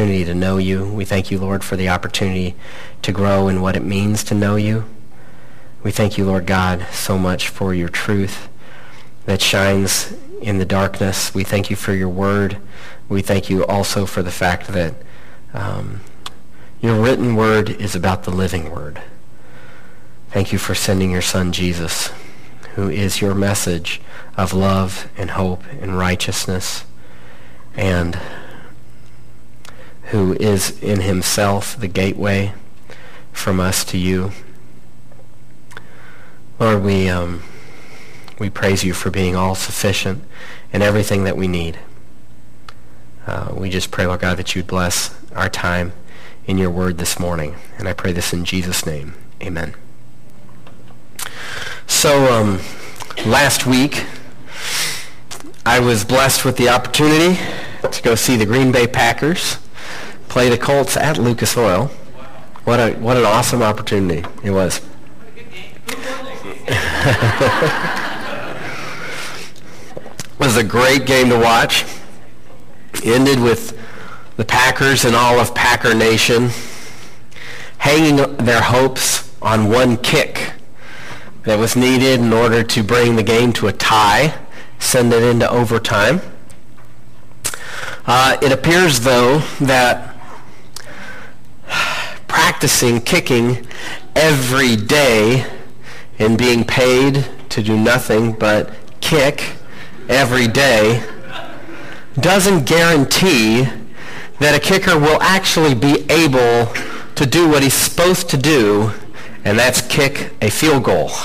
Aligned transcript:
opportunity 0.00 0.24
to 0.24 0.34
know 0.34 0.56
you. 0.56 0.86
We 0.86 1.04
thank 1.04 1.30
you, 1.30 1.38
Lord, 1.38 1.62
for 1.62 1.76
the 1.76 1.90
opportunity 1.90 2.54
to 3.02 3.12
grow 3.12 3.48
in 3.48 3.60
what 3.60 3.76
it 3.76 3.84
means 3.84 4.24
to 4.24 4.34
know 4.34 4.56
you. 4.56 4.86
We 5.82 5.90
thank 5.90 6.16
you, 6.16 6.24
Lord 6.24 6.46
God, 6.46 6.86
so 6.90 7.18
much 7.18 7.50
for 7.50 7.74
your 7.74 7.90
truth 7.90 8.48
that 9.26 9.42
shines 9.42 10.14
in 10.40 10.56
the 10.56 10.64
darkness. 10.64 11.34
We 11.34 11.44
thank 11.44 11.68
you 11.68 11.76
for 11.76 11.92
your 11.92 12.08
word. 12.08 12.56
We 13.10 13.20
thank 13.20 13.50
you 13.50 13.66
also 13.66 14.06
for 14.06 14.22
the 14.22 14.30
fact 14.30 14.68
that 14.68 14.94
um, 15.52 16.00
your 16.80 16.98
written 16.98 17.36
word 17.36 17.68
is 17.68 17.94
about 17.94 18.22
the 18.22 18.30
living 18.30 18.70
word. 18.70 19.02
Thank 20.30 20.50
you 20.50 20.58
for 20.58 20.74
sending 20.74 21.10
your 21.10 21.20
son 21.20 21.52
Jesus, 21.52 22.10
who 22.74 22.88
is 22.88 23.20
your 23.20 23.34
message 23.34 24.00
of 24.34 24.54
love 24.54 25.10
and 25.18 25.32
hope 25.32 25.62
and 25.78 25.98
righteousness 25.98 26.86
and 27.74 28.18
who 30.10 30.34
is 30.34 30.80
in 30.82 31.00
himself 31.00 31.78
the 31.78 31.86
gateway 31.86 32.52
from 33.32 33.60
us 33.60 33.84
to 33.84 33.96
you. 33.96 34.32
Lord, 36.58 36.82
we, 36.82 37.08
um, 37.08 37.42
we 38.38 38.50
praise 38.50 38.82
you 38.82 38.92
for 38.92 39.10
being 39.10 39.36
all 39.36 39.54
sufficient 39.54 40.24
in 40.72 40.82
everything 40.82 41.24
that 41.24 41.36
we 41.36 41.46
need. 41.46 41.78
Uh, 43.26 43.52
we 43.54 43.70
just 43.70 43.92
pray, 43.92 44.04
Lord 44.06 44.20
God, 44.20 44.36
that 44.38 44.56
you'd 44.56 44.66
bless 44.66 45.16
our 45.34 45.48
time 45.48 45.92
in 46.44 46.58
your 46.58 46.70
word 46.70 46.98
this 46.98 47.20
morning. 47.20 47.54
And 47.78 47.86
I 47.86 47.92
pray 47.92 48.12
this 48.12 48.32
in 48.32 48.44
Jesus' 48.44 48.84
name. 48.84 49.14
Amen. 49.40 49.74
So 51.86 52.32
um, 52.32 52.60
last 53.24 53.64
week, 53.64 54.04
I 55.64 55.78
was 55.78 56.04
blessed 56.04 56.44
with 56.44 56.56
the 56.56 56.68
opportunity 56.68 57.40
to 57.88 58.02
go 58.02 58.16
see 58.16 58.36
the 58.36 58.46
Green 58.46 58.72
Bay 58.72 58.88
Packers 58.88 59.58
play 60.30 60.48
the 60.48 60.56
Colts 60.56 60.96
at 60.96 61.18
Lucas 61.18 61.56
Oil. 61.56 61.86
What 62.64 62.78
a 62.78 62.92
what 62.94 63.16
an 63.16 63.24
awesome 63.24 63.62
opportunity 63.62 64.26
it 64.42 64.52
was. 64.52 64.80
it 70.28 70.38
was 70.38 70.56
a 70.56 70.64
great 70.64 71.04
game 71.04 71.28
to 71.30 71.38
watch. 71.38 71.84
Ended 73.04 73.40
with 73.40 73.76
the 74.36 74.44
Packers 74.44 75.04
and 75.04 75.16
all 75.16 75.40
of 75.40 75.54
Packer 75.54 75.94
Nation 75.94 76.50
hanging 77.78 78.36
their 78.36 78.62
hopes 78.62 79.34
on 79.42 79.68
one 79.68 79.96
kick 79.96 80.52
that 81.42 81.58
was 81.58 81.74
needed 81.74 82.20
in 82.20 82.32
order 82.32 82.62
to 82.62 82.82
bring 82.82 83.16
the 83.16 83.22
game 83.22 83.52
to 83.54 83.66
a 83.66 83.72
tie, 83.72 84.38
send 84.78 85.12
it 85.12 85.22
into 85.22 85.50
overtime. 85.50 86.20
Uh, 88.06 88.36
it 88.42 88.52
appears, 88.52 89.00
though, 89.00 89.38
that 89.60 90.09
practicing 92.40 93.02
kicking 93.02 93.66
every 94.16 94.74
day 94.74 95.44
and 96.18 96.38
being 96.38 96.64
paid 96.64 97.22
to 97.50 97.62
do 97.62 97.76
nothing 97.76 98.32
but 98.32 98.70
kick 99.02 99.52
every 100.08 100.48
day 100.48 101.04
doesn't 102.18 102.64
guarantee 102.64 103.68
that 104.38 104.54
a 104.54 104.58
kicker 104.58 104.98
will 104.98 105.20
actually 105.20 105.74
be 105.74 106.06
able 106.08 106.72
to 107.14 107.26
do 107.26 107.46
what 107.46 107.62
he's 107.62 107.74
supposed 107.74 108.30
to 108.30 108.38
do, 108.38 108.90
and 109.44 109.58
that's 109.58 109.82
kick 109.82 110.32
a 110.40 110.48
field 110.48 110.82
goal. 110.82 111.10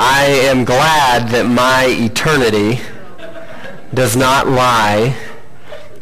I 0.00 0.24
am 0.50 0.64
glad 0.64 1.28
that 1.28 1.46
my 1.46 1.86
eternity 1.88 2.80
does 3.92 4.16
not 4.16 4.46
lie 4.46 5.16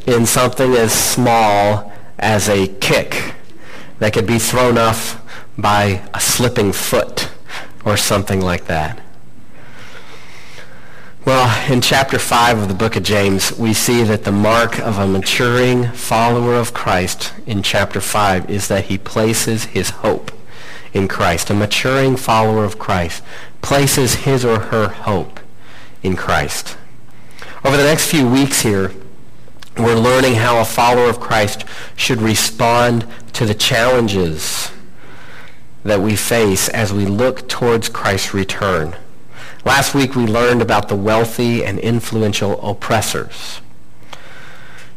in 0.06 0.26
something 0.26 0.74
as 0.74 0.92
small 0.92 1.92
as 2.18 2.48
a 2.48 2.68
kick 2.68 3.34
that 3.98 4.12
could 4.12 4.26
be 4.26 4.38
thrown 4.38 4.78
off 4.78 5.22
by 5.58 6.02
a 6.12 6.20
slipping 6.20 6.72
foot 6.72 7.30
or 7.84 7.96
something 7.96 8.40
like 8.40 8.66
that. 8.66 9.00
Well, 11.24 11.72
in 11.72 11.80
chapter 11.80 12.20
5 12.20 12.58
of 12.58 12.68
the 12.68 12.74
book 12.74 12.94
of 12.94 13.02
James, 13.02 13.56
we 13.58 13.74
see 13.74 14.04
that 14.04 14.22
the 14.22 14.30
mark 14.30 14.78
of 14.78 14.98
a 14.98 15.08
maturing 15.08 15.88
follower 15.88 16.54
of 16.54 16.72
Christ 16.72 17.32
in 17.46 17.64
chapter 17.64 18.00
5 18.00 18.48
is 18.48 18.68
that 18.68 18.84
he 18.84 18.96
places 18.96 19.64
his 19.64 19.90
hope 19.90 20.30
in 20.92 21.08
Christ. 21.08 21.50
A 21.50 21.54
maturing 21.54 22.16
follower 22.16 22.64
of 22.64 22.78
Christ 22.78 23.24
places 23.60 24.14
his 24.14 24.44
or 24.44 24.60
her 24.60 24.86
hope 24.86 25.40
in 26.04 26.14
Christ. 26.14 26.76
Over 27.66 27.78
the 27.78 27.82
next 27.82 28.06
few 28.06 28.28
weeks 28.28 28.60
here, 28.60 28.92
we're 29.76 29.96
learning 29.96 30.36
how 30.36 30.60
a 30.60 30.64
follower 30.64 31.10
of 31.10 31.18
Christ 31.18 31.64
should 31.96 32.22
respond 32.22 33.04
to 33.32 33.44
the 33.44 33.56
challenges 33.56 34.70
that 35.82 36.00
we 36.00 36.14
face 36.14 36.68
as 36.68 36.92
we 36.92 37.06
look 37.06 37.48
towards 37.48 37.88
Christ's 37.88 38.32
return. 38.32 38.94
Last 39.64 39.96
week 39.96 40.14
we 40.14 40.28
learned 40.28 40.62
about 40.62 40.86
the 40.86 40.94
wealthy 40.94 41.64
and 41.64 41.80
influential 41.80 42.60
oppressors 42.64 43.60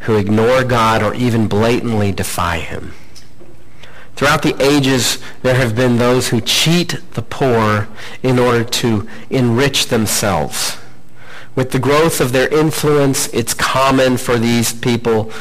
who 0.02 0.16
ignore 0.16 0.64
God 0.64 1.02
or 1.02 1.16
even 1.16 1.48
blatantly 1.48 2.12
defy 2.12 2.60
him. 2.60 2.94
Throughout 4.16 4.44
the 4.44 4.56
ages, 4.64 5.18
there 5.42 5.56
have 5.56 5.76
been 5.76 5.98
those 5.98 6.28
who 6.28 6.40
cheat 6.40 7.02
the 7.14 7.24
poor 7.24 7.88
in 8.22 8.38
order 8.38 8.64
to 8.64 9.10
enrich 9.32 9.88
themselves. 9.88 10.79
With 11.56 11.72
the 11.72 11.80
growth 11.80 12.22
of 12.22 12.32
their 12.32 12.48
influence, 12.48 13.28
it's 13.34 13.54
common 13.54 14.18
for 14.18 14.38
these 14.38 14.74
people 14.74 15.32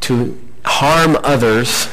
to 0.00 0.38
harm 0.64 1.16
others 1.24 1.88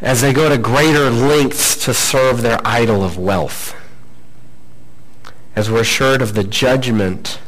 as 0.00 0.20
they 0.20 0.32
go 0.32 0.48
to 0.48 0.58
greater 0.58 1.10
lengths 1.10 1.84
to 1.84 1.92
serve 1.92 2.42
their 2.42 2.60
idol 2.64 3.02
of 3.02 3.18
wealth. 3.18 3.74
As 5.54 5.70
we're 5.70 5.80
assured 5.80 6.22
of 6.22 6.34
the 6.34 6.44
judgment 6.44 7.40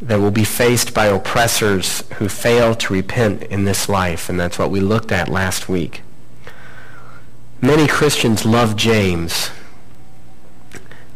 that 0.00 0.18
will 0.18 0.30
be 0.30 0.44
faced 0.44 0.94
by 0.94 1.06
oppressors 1.06 2.04
who 2.14 2.28
fail 2.28 2.74
to 2.74 2.92
repent 2.92 3.42
in 3.44 3.64
this 3.64 3.88
life, 3.88 4.28
and 4.30 4.40
that's 4.40 4.58
what 4.58 4.70
we 4.70 4.80
looked 4.80 5.12
at 5.12 5.28
last 5.28 5.68
week. 5.68 6.02
Many 7.60 7.86
Christians 7.86 8.46
love 8.46 8.76
James 8.76 9.50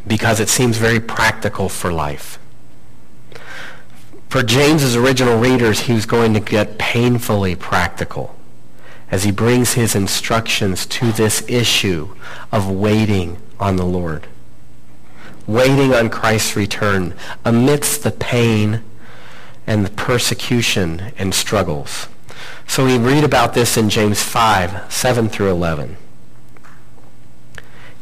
because 0.06 0.40
it 0.40 0.48
seems 0.48 0.76
very 0.76 1.00
practical 1.00 1.68
for 1.68 1.92
life. 1.92 2.38
For 4.28 4.42
James's 4.42 4.96
original 4.96 5.38
readers, 5.38 5.80
he 5.80 5.92
was 5.92 6.06
going 6.06 6.34
to 6.34 6.40
get 6.40 6.78
painfully 6.78 7.54
practical 7.54 8.34
as 9.10 9.22
he 9.22 9.30
brings 9.30 9.74
his 9.74 9.94
instructions 9.94 10.86
to 10.86 11.12
this 11.12 11.48
issue 11.48 12.14
of 12.50 12.70
waiting 12.70 13.38
on 13.60 13.76
the 13.76 13.84
Lord 13.84 14.26
waiting 15.46 15.92
on 15.92 16.08
Christ's 16.08 16.56
return 16.56 17.14
amidst 17.44 18.02
the 18.02 18.10
pain 18.10 18.82
and 19.66 19.84
the 19.84 19.90
persecution 19.90 21.12
and 21.18 21.34
struggles. 21.34 22.08
So 22.66 22.84
we 22.84 22.98
read 22.98 23.24
about 23.24 23.54
this 23.54 23.76
in 23.76 23.90
James 23.90 24.22
5, 24.22 24.92
7 24.92 25.28
through 25.28 25.50
11. 25.50 25.96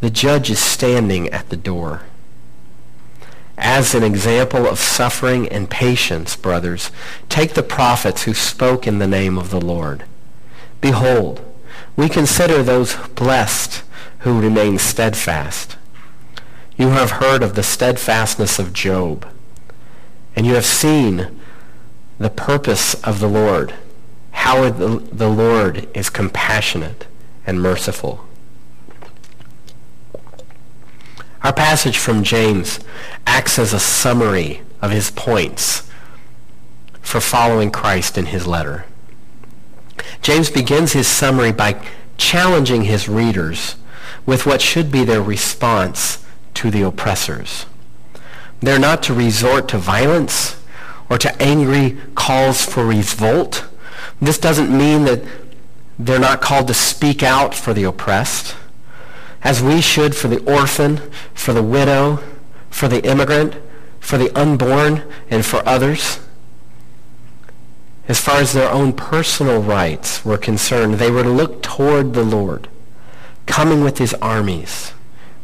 the 0.00 0.10
judge 0.10 0.50
is 0.50 0.58
standing 0.58 1.28
at 1.28 1.48
the 1.48 1.56
door. 1.56 2.02
As 3.58 3.94
an 3.94 4.02
example 4.02 4.66
of 4.66 4.78
suffering 4.78 5.48
and 5.48 5.70
patience, 5.70 6.36
brothers, 6.36 6.90
take 7.28 7.54
the 7.54 7.62
prophets 7.62 8.24
who 8.24 8.34
spoke 8.34 8.86
in 8.86 8.98
the 8.98 9.06
name 9.06 9.38
of 9.38 9.50
the 9.50 9.60
Lord. 9.60 10.04
Behold, 10.80 11.40
we 11.96 12.08
consider 12.08 12.62
those 12.62 12.96
blessed 13.14 13.82
who 14.20 14.40
remain 14.40 14.78
steadfast. 14.78 15.76
You 16.76 16.90
have 16.90 17.12
heard 17.12 17.42
of 17.42 17.54
the 17.54 17.62
steadfastness 17.62 18.58
of 18.58 18.74
Job, 18.74 19.26
and 20.34 20.44
you 20.44 20.54
have 20.54 20.66
seen 20.66 21.40
the 22.18 22.28
purpose 22.28 22.94
of 23.02 23.20
the 23.20 23.28
Lord, 23.28 23.74
how 24.32 24.68
the, 24.68 25.28
Lord 25.28 25.88
is 25.94 26.10
compassionate 26.10 27.06
and 27.46 27.62
merciful. 27.62 28.26
Our 31.46 31.52
passage 31.52 31.96
from 31.96 32.24
James 32.24 32.80
acts 33.24 33.56
as 33.56 33.72
a 33.72 33.78
summary 33.78 34.62
of 34.82 34.90
his 34.90 35.12
points 35.12 35.88
for 37.00 37.20
following 37.20 37.70
Christ 37.70 38.18
in 38.18 38.26
his 38.26 38.48
letter. 38.48 38.84
James 40.22 40.50
begins 40.50 40.92
his 40.92 41.06
summary 41.06 41.52
by 41.52 41.80
challenging 42.18 42.82
his 42.82 43.08
readers 43.08 43.76
with 44.26 44.44
what 44.44 44.60
should 44.60 44.90
be 44.90 45.04
their 45.04 45.22
response 45.22 46.26
to 46.54 46.68
the 46.68 46.82
oppressors. 46.82 47.66
They're 48.58 48.80
not 48.80 49.04
to 49.04 49.14
resort 49.14 49.68
to 49.68 49.78
violence 49.78 50.60
or 51.08 51.16
to 51.16 51.40
angry 51.40 51.96
calls 52.16 52.64
for 52.64 52.84
revolt. 52.84 53.64
This 54.20 54.38
doesn't 54.38 54.76
mean 54.76 55.04
that 55.04 55.22
they're 55.96 56.18
not 56.18 56.40
called 56.40 56.66
to 56.66 56.74
speak 56.74 57.22
out 57.22 57.54
for 57.54 57.72
the 57.72 57.84
oppressed, 57.84 58.56
as 59.46 59.62
we 59.62 59.80
should 59.80 60.12
for 60.12 60.26
the 60.26 60.42
orphan, 60.42 60.96
for 61.32 61.52
the 61.52 61.62
widow, 61.62 62.18
for 62.68 62.88
the 62.88 63.08
immigrant, 63.08 63.54
for 64.00 64.18
the 64.18 64.36
unborn, 64.36 65.04
and 65.30 65.46
for 65.46 65.62
others. 65.64 66.18
As 68.08 68.20
far 68.20 68.38
as 68.38 68.52
their 68.52 68.68
own 68.68 68.92
personal 68.92 69.62
rights 69.62 70.24
were 70.24 70.36
concerned, 70.36 70.94
they 70.94 71.12
were 71.12 71.22
to 71.22 71.30
look 71.30 71.62
toward 71.62 72.12
the 72.12 72.24
Lord, 72.24 72.66
coming 73.46 73.84
with 73.84 73.98
his 73.98 74.14
armies, 74.14 74.92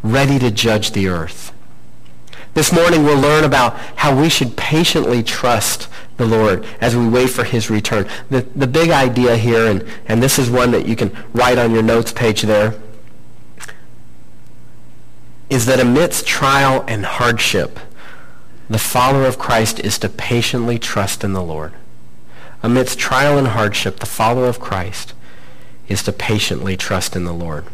ready 0.03 0.37
to 0.41 0.51
judge 0.51 0.91
the 0.91 1.07
earth. 1.07 1.53
This 2.55 2.73
morning 2.73 3.05
we'll 3.05 3.21
learn 3.21 3.45
about 3.45 3.79
how 3.95 4.21
we 4.21 4.29
should 4.29 4.57
patiently 4.57 5.23
trust 5.23 5.89
the 6.17 6.27
Lord 6.27 6.67
as 6.81 6.97
we 6.97 7.09
wait 7.09 7.31
for 7.31 7.45
his 7.45 7.71
return. 7.71 8.09
The, 8.31 8.41
the 8.57 8.67
big 8.67 8.91
idea 8.91 9.37
here, 9.37 9.69
and, 9.69 9.87
and 10.07 10.21
this 10.21 10.41
is 10.41 10.51
one 10.51 10.73
that 10.73 10.89
you 10.89 10.97
can 10.97 11.17
write 11.35 11.57
on 11.57 11.71
your 11.71 11.85
notes 11.85 12.13
page 12.13 12.43
there, 12.43 12.75
is 15.51 15.67
that 15.67 15.81
amidst 15.81 16.27
trial 16.27 16.85
and 16.89 17.05
hardship, 17.05 17.79
the 18.69 18.79
follower 18.79 19.27
of 19.27 19.39
Christ 19.39 19.81
is 19.81 19.99
to 19.99 20.09
patiently 20.09 20.79
trust 20.79 21.25
in 21.25 21.33
the 21.33 21.43
Lord. 21.43 21.75
Amidst 22.63 22.99
trial 22.99 23.37
and 23.37 23.49
hardship, 23.49 23.99
the 23.99 24.07
follower 24.07 24.47
of 24.47 24.61
Christ 24.61 25.15
is 25.89 26.03
to 26.05 26.13
patiently 26.13 26.77
trust 26.77 27.17
in 27.17 27.25
the 27.25 27.33
Lord. 27.33 27.67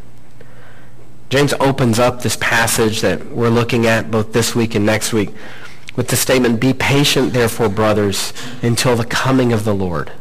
James 1.29 1.53
opens 1.61 1.99
up 1.99 2.23
this 2.23 2.37
passage 2.37 3.03
that 3.03 3.27
we're 3.27 3.51
looking 3.51 3.87
at 3.87 4.11
both 4.11 4.33
this 4.33 4.55
week 4.55 4.75
and 4.75 4.87
next 4.87 5.13
week 5.13 5.31
with 5.95 6.09
the 6.09 6.17
statement, 6.17 6.61
Be 6.61 6.73
patient, 6.73 7.33
therefore, 7.33 7.69
brothers, 7.69 8.33
until 8.63 8.97
the 8.97 9.05
coming 9.05 9.53
of 9.53 9.65
the 9.65 9.75
Lord. 9.75 10.13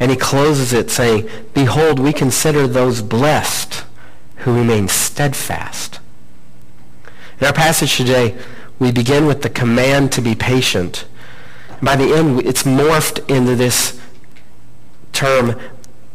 And 0.00 0.10
he 0.10 0.16
closes 0.16 0.72
it 0.72 0.90
saying, 0.90 1.28
Behold, 1.54 2.00
we 2.00 2.12
consider 2.12 2.66
those 2.66 3.02
blessed 3.02 3.84
who 4.38 4.56
remain 4.56 4.88
steadfast. 4.88 6.00
In 7.42 7.46
our 7.46 7.52
passage 7.52 7.96
today, 7.96 8.38
we 8.78 8.92
begin 8.92 9.26
with 9.26 9.42
the 9.42 9.50
command 9.50 10.12
to 10.12 10.22
be 10.22 10.36
patient. 10.36 11.06
By 11.82 11.96
the 11.96 12.14
end, 12.14 12.46
it's 12.46 12.62
morphed 12.62 13.28
into 13.28 13.56
this 13.56 14.00
term, 15.12 15.58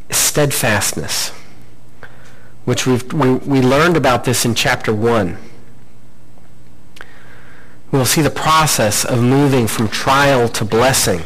steadfastness 0.09 1.33
which 2.63 2.88
we've, 2.88 3.12
we, 3.12 3.33
we 3.33 3.62
learned 3.62 3.97
about 3.97 4.24
this 4.24 4.45
in 4.45 4.56
chapter 4.56 4.94
1. 4.94 5.38
We'll 7.91 8.06
see 8.06 8.21
the 8.21 8.29
process 8.29 9.03
of 9.03 9.21
moving 9.21 9.68
from 9.68 9.89
trial 9.89 10.47
to 10.47 10.63
blessing. 10.63 11.24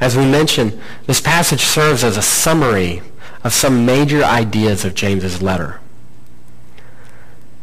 As 0.00 0.16
we 0.16 0.24
mentioned, 0.24 0.80
this 1.06 1.20
passage 1.20 1.64
serves 1.64 2.02
as 2.02 2.16
a 2.16 2.22
summary 2.22 3.02
of 3.44 3.52
some 3.52 3.84
major 3.84 4.24
ideas 4.24 4.86
of 4.86 4.94
James's 4.94 5.42
letter. 5.42 5.81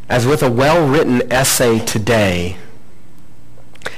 As 0.09 0.25
with 0.25 0.41
a 0.41 0.51
well-written 0.51 1.31
essay 1.31 1.79
today, 1.79 2.57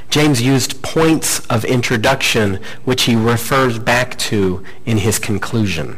James 0.10 0.42
used 0.42 0.84
points 0.84 1.40
of 1.48 1.64
introduction 1.64 2.60
which 2.84 3.04
he 3.04 3.16
refers 3.16 3.80
back 3.80 4.18
to 4.18 4.64
in 4.86 4.98
his 4.98 5.18
conclusion. 5.18 5.98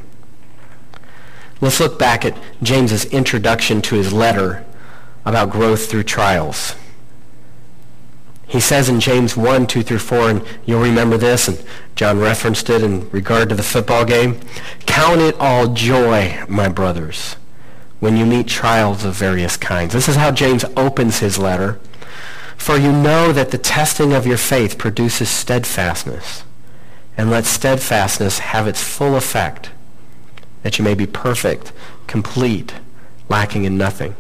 Let's 1.59 1.79
look 1.79 1.97
back 1.97 2.23
at 2.23 2.37
James's 2.61 3.05
introduction 3.05 3.81
to 3.83 3.95
his 3.95 4.13
letter 4.13 4.63
about 5.25 5.49
growth 5.49 5.89
through 5.89 6.03
trials. 6.03 6.75
He 8.45 8.59
says 8.59 8.89
in 8.89 8.99
James 8.99 9.35
1, 9.35 9.65
2 9.65 9.81
through 9.81 9.97
4, 9.97 10.29
and 10.29 10.45
you'll 10.65 10.81
remember 10.81 11.17
this, 11.17 11.47
and 11.47 11.63
John 11.95 12.19
referenced 12.19 12.69
it 12.69 12.83
in 12.83 13.09
regard 13.09 13.49
to 13.49 13.55
the 13.55 13.63
football 13.63 14.05
game. 14.05 14.39
Count 14.85 15.21
it 15.21 15.35
all 15.39 15.73
joy, 15.73 16.43
my 16.47 16.69
brothers, 16.69 17.35
when 18.03 18.17
you 18.17 18.25
meet 18.25 18.47
trials 18.47 19.05
of 19.05 19.13
various 19.15 19.55
kinds. 19.55 19.93
This 19.93 20.09
is 20.09 20.17
how 20.17 20.29
James 20.29 20.65
opens 20.75 21.19
his 21.19 21.39
letter. 21.39 21.79
For 22.57 22.75
you 22.75 22.91
know 22.91 23.31
that 23.31 23.51
the 23.51 23.57
testing 23.57 24.11
of 24.11 24.27
your 24.27 24.35
faith 24.35 24.77
produces 24.77 25.29
steadfastness. 25.29 26.43
And 27.15 27.31
let 27.31 27.45
steadfastness 27.45 28.39
have 28.39 28.67
its 28.67 28.83
full 28.83 29.15
effect 29.15 29.69
that 30.63 30.77
you 30.77 30.83
may 30.83 30.95
be 30.95 31.05
perfect, 31.05 31.71
complete, 32.05 32.73
lacking 33.29 33.63
in 33.63 33.77
nothing. 33.77 34.17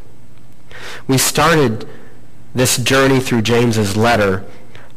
We 1.05 1.17
started 1.17 1.85
this 2.55 2.77
journey 2.77 3.19
through 3.19 3.41
James's 3.41 3.97
letter 3.97 4.45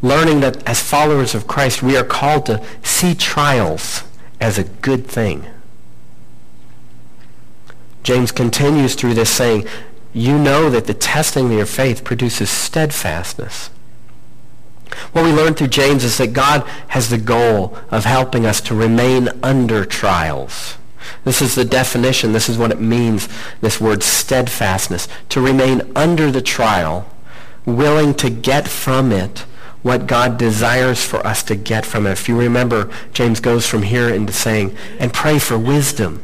learning 0.01 0.39
that 0.41 0.63
as 0.69 0.81
followers 0.81 1.35
of 1.35 1.49
Christ, 1.49 1.83
we 1.83 1.97
are 1.97 2.05
called 2.05 2.47
to 2.47 2.65
see 2.85 3.17
trials 3.17 4.05
as 4.41 4.59
a 4.59 4.65
good 4.65 5.09
thing. 5.09 5.45
James 8.07 8.31
continues 8.31 8.95
through 8.95 9.15
this 9.15 9.31
saying, 9.31 9.67
you 10.13 10.39
know 10.39 10.71
that 10.71 10.87
the 10.87 10.95
testing 10.95 11.47
of 11.47 11.53
your 11.53 11.67
faith 11.67 12.05
produces 12.05 12.49
steadfastness. 12.49 13.69
What 15.11 15.25
we 15.25 15.33
learn 15.33 15.55
through 15.55 15.67
James 15.67 16.05
is 16.05 16.17
that 16.19 16.33
God 16.33 16.63
has 16.87 17.11
the 17.11 17.19
goal 17.19 17.77
of 17.91 18.05
helping 18.05 18.47
us 18.47 18.61
to 18.61 18.77
remain 18.77 19.29
under 19.43 19.85
trials. 19.85 20.79
This 21.25 21.43
is 21.43 21.57
the 21.57 21.65
definition. 21.65 22.33
This 22.33 22.49
is 22.49 22.57
what 22.57 22.71
it 22.71 22.81
means, 22.81 23.29
this 23.61 23.81
word 23.81 24.05
steadfastness. 24.05 25.09
To 25.31 25.41
remain 25.41 25.91
under 25.97 26.31
the 26.31 26.41
trial, 26.41 27.11
willing 27.65 28.15
to 28.15 28.31
get 28.31 28.69
from 28.69 29.11
it 29.11 29.41
what 29.83 30.07
God 30.07 30.39
desires 30.39 31.05
for 31.05 31.27
us 31.27 31.43
to 31.43 31.57
get 31.57 31.85
from 31.85 32.07
it. 32.07 32.13
If 32.13 32.29
you 32.29 32.39
remember, 32.39 32.89
James 33.13 33.41
goes 33.41 33.67
from 33.67 33.83
here 33.83 34.09
into 34.09 34.33
saying, 34.33 34.77
and 35.01 35.13
pray 35.13 35.41
for 35.41 35.59
wisdom. 35.59 36.23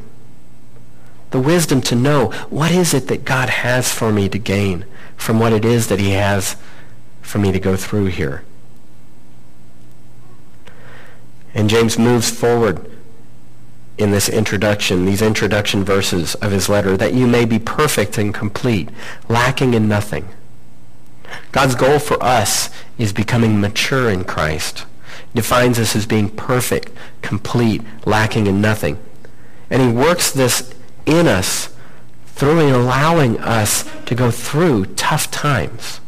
The 1.32 1.40
wisdom 1.40 1.80
to 1.82 1.94
know 1.94 2.26
what 2.50 2.70
is 2.70 2.94
it 2.94 3.08
that 3.08 3.24
God 3.24 3.48
has 3.48 3.92
for 3.92 4.12
me 4.12 4.28
to 4.28 4.38
gain 4.38 4.84
from 5.16 5.38
what 5.38 5.52
it 5.52 5.64
is 5.64 5.88
that 5.88 5.98
he 5.98 6.10
has 6.10 6.56
for 7.22 7.38
me 7.38 7.52
to 7.52 7.58
go 7.58 7.74
through 7.76 8.06
here. 8.06 8.44
And 11.54 11.68
James 11.68 11.98
moves 11.98 12.30
forward 12.30 12.90
in 13.98 14.10
this 14.10 14.28
introduction, 14.28 15.04
these 15.04 15.22
introduction 15.22 15.84
verses 15.84 16.34
of 16.36 16.50
his 16.50 16.68
letter, 16.68 16.96
that 16.96 17.14
you 17.14 17.26
may 17.26 17.44
be 17.44 17.58
perfect 17.58 18.18
and 18.18 18.34
complete, 18.34 18.88
lacking 19.28 19.74
in 19.74 19.88
nothing. 19.88 20.28
God's 21.50 21.74
goal 21.74 21.98
for 21.98 22.22
us 22.22 22.68
is 22.98 23.12
becoming 23.12 23.60
mature 23.60 24.10
in 24.10 24.24
Christ. 24.24 24.86
Defines 25.34 25.78
us 25.78 25.96
as 25.96 26.04
being 26.04 26.28
perfect, 26.28 26.90
complete, 27.22 27.82
lacking 28.04 28.46
in 28.46 28.60
nothing. 28.60 28.98
And 29.70 29.80
he 29.80 29.88
works 29.88 30.30
this 30.30 30.71
in 31.06 31.26
us 31.26 31.74
through 32.26 32.74
allowing 32.74 33.38
us 33.38 33.88
to 34.06 34.14
go 34.14 34.30
through 34.30 34.86
tough 34.86 35.30
times 35.30 36.00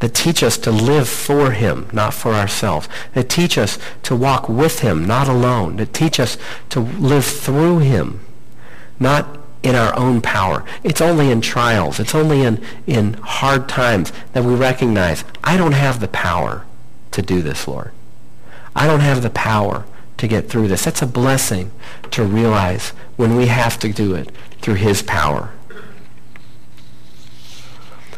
that 0.00 0.14
teach 0.14 0.42
us 0.42 0.56
to 0.58 0.70
live 0.70 1.08
for 1.08 1.52
him, 1.52 1.88
not 1.92 2.14
for 2.14 2.32
ourselves, 2.32 2.88
that 3.14 3.28
teach 3.28 3.58
us 3.58 3.78
to 4.04 4.14
walk 4.14 4.48
with 4.48 4.80
him, 4.80 5.04
not 5.04 5.28
alone, 5.28 5.76
that 5.76 5.92
teach 5.92 6.20
us 6.20 6.38
to 6.68 6.80
live 6.80 7.24
through 7.24 7.78
him, 7.78 8.20
not 9.00 9.38
in 9.62 9.74
our 9.74 9.96
own 9.98 10.20
power. 10.20 10.64
It's 10.84 11.00
only 11.00 11.30
in 11.30 11.40
trials, 11.40 11.98
it's 11.98 12.14
only 12.14 12.42
in, 12.42 12.62
in 12.86 13.14
hard 13.14 13.68
times 13.68 14.12
that 14.32 14.44
we 14.44 14.54
recognize, 14.54 15.24
I 15.42 15.56
don't 15.56 15.72
have 15.72 16.00
the 16.00 16.08
power 16.08 16.64
to 17.10 17.22
do 17.22 17.42
this, 17.42 17.66
Lord. 17.66 17.90
I 18.76 18.86
don't 18.86 19.00
have 19.00 19.22
the 19.22 19.30
power 19.30 19.84
to 20.18 20.28
get 20.28 20.48
through 20.48 20.68
this. 20.68 20.84
That's 20.84 21.02
a 21.02 21.06
blessing 21.06 21.70
to 22.10 22.22
realize 22.24 22.90
when 23.16 23.36
we 23.36 23.46
have 23.46 23.78
to 23.80 23.92
do 23.92 24.14
it 24.14 24.30
through 24.60 24.74
his 24.74 25.02
power. 25.02 25.50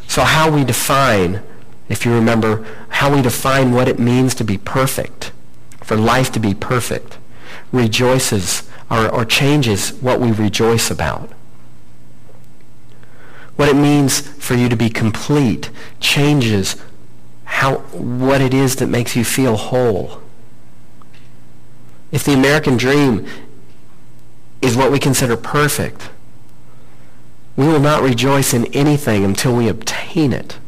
So 0.09 0.23
how 0.23 0.51
we 0.51 0.65
define 0.65 1.43
if 1.91 2.07
you 2.07 2.15
remember 2.15 2.65
how 2.89 3.15
we 3.15 3.21
define 3.21 3.73
what 3.73 3.89
it 3.89 3.99
means 3.99 4.35
to 4.37 4.45
be 4.45 4.57
perfect, 4.57 5.33
for 5.83 5.97
life 5.97 6.31
to 6.33 6.41
be 6.41 6.55
perfect, 6.55 7.19
rejoices 7.73 8.63
or, 8.89 9.09
or 9.09 9.25
changes 9.25 9.93
what 9.95 10.21
we 10.21 10.31
rejoice 10.31 10.89
about. 10.91 11.31
What 13.57 13.69
it 13.69 13.75
means 13.75 14.21
for 14.21 14.55
you 14.55 14.69
to 14.69 14.77
be 14.77 14.89
complete 14.89 15.71
changes 15.99 16.77
how, 17.45 17.79
what 17.91 18.41
it 18.41 18.55
is 18.55 18.77
that 18.77 18.87
makes 18.87 19.17
you 19.17 19.25
feel 19.25 19.57
whole. 19.57 20.23
If 22.13 22.25
the 22.25 22.33
American 22.33 22.77
dream 22.77 23.27
is 24.61 24.77
what 24.77 24.93
we 24.93 24.99
consider 24.99 25.37
perfect, 25.37 26.11
We 27.61 27.67
will 27.67 27.81
not 27.81 28.03
rejoice 28.03 28.55
in 28.55 28.67
anything 28.75 29.23
until 29.23 29.55
we 29.55 29.69
obtain 29.69 30.33
it. 30.33 30.59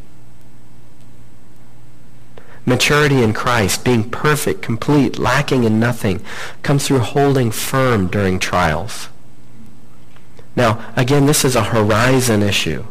Maturity 2.67 3.23
in 3.23 3.33
Christ, 3.33 3.83
being 3.83 4.11
perfect, 4.11 4.61
complete, 4.61 5.19
lacking 5.19 5.65
in 5.65 5.81
nothing, 5.81 6.23
comes 6.63 6.87
through 6.87 6.99
holding 6.99 7.51
firm 7.51 8.09
during 8.09 8.39
trials. 8.39 9.09
Now, 10.55 10.93
again, 10.95 11.25
this 11.25 11.47
is 11.47 11.57
a 11.57 11.65
horizon 11.65 12.43
issue, 12.43 12.85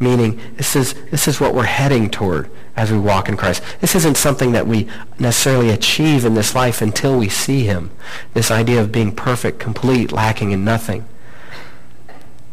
meaning 0.00 0.40
this 0.56 0.74
is, 0.74 0.94
this 1.10 1.28
is 1.28 1.38
what 1.38 1.54
we're 1.54 1.64
heading 1.64 2.08
toward 2.08 2.50
as 2.76 2.92
we 2.92 2.98
walk 2.98 3.28
in 3.28 3.36
Christ. 3.36 3.62
This 3.80 3.94
isn't 3.94 4.16
something 4.16 4.52
that 4.52 4.66
we 4.66 4.88
necessarily 5.18 5.70
achieve 5.70 6.24
in 6.24 6.34
this 6.34 6.54
life 6.54 6.82
until 6.82 7.18
we 7.18 7.28
see 7.28 7.64
him. 7.64 7.90
This 8.34 8.50
idea 8.50 8.80
of 8.80 8.92
being 8.92 9.14
perfect, 9.14 9.58
complete, 9.58 10.12
lacking 10.12 10.52
in 10.52 10.64
nothing. 10.64 11.06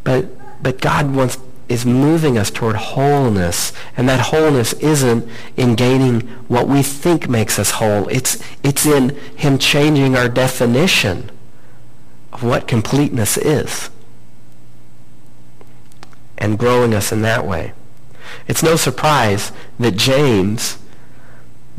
But, 0.03 0.63
but 0.63 0.79
God 0.81 1.13
wants 1.13 1.37
is 1.69 1.85
moving 1.85 2.37
us 2.37 2.51
toward 2.51 2.75
wholeness. 2.75 3.73
And 3.97 4.07
that 4.09 4.19
wholeness 4.19 4.73
isn't 4.73 5.27
in 5.57 5.75
gaining 5.75 6.21
what 6.47 6.67
we 6.67 6.83
think 6.83 7.29
makes 7.29 7.57
us 7.57 7.71
whole. 7.71 8.07
It's, 8.09 8.41
it's 8.63 8.85
in 8.85 9.09
him 9.35 9.57
changing 9.57 10.15
our 10.15 10.29
definition 10.29 11.31
of 12.31 12.43
what 12.43 12.67
completeness 12.67 13.37
is 13.37 13.89
and 16.37 16.59
growing 16.59 16.93
us 16.93 17.11
in 17.11 17.21
that 17.21 17.45
way. 17.45 17.73
It's 18.47 18.63
no 18.63 18.75
surprise 18.75 19.51
that 19.79 19.95
James 19.95 20.77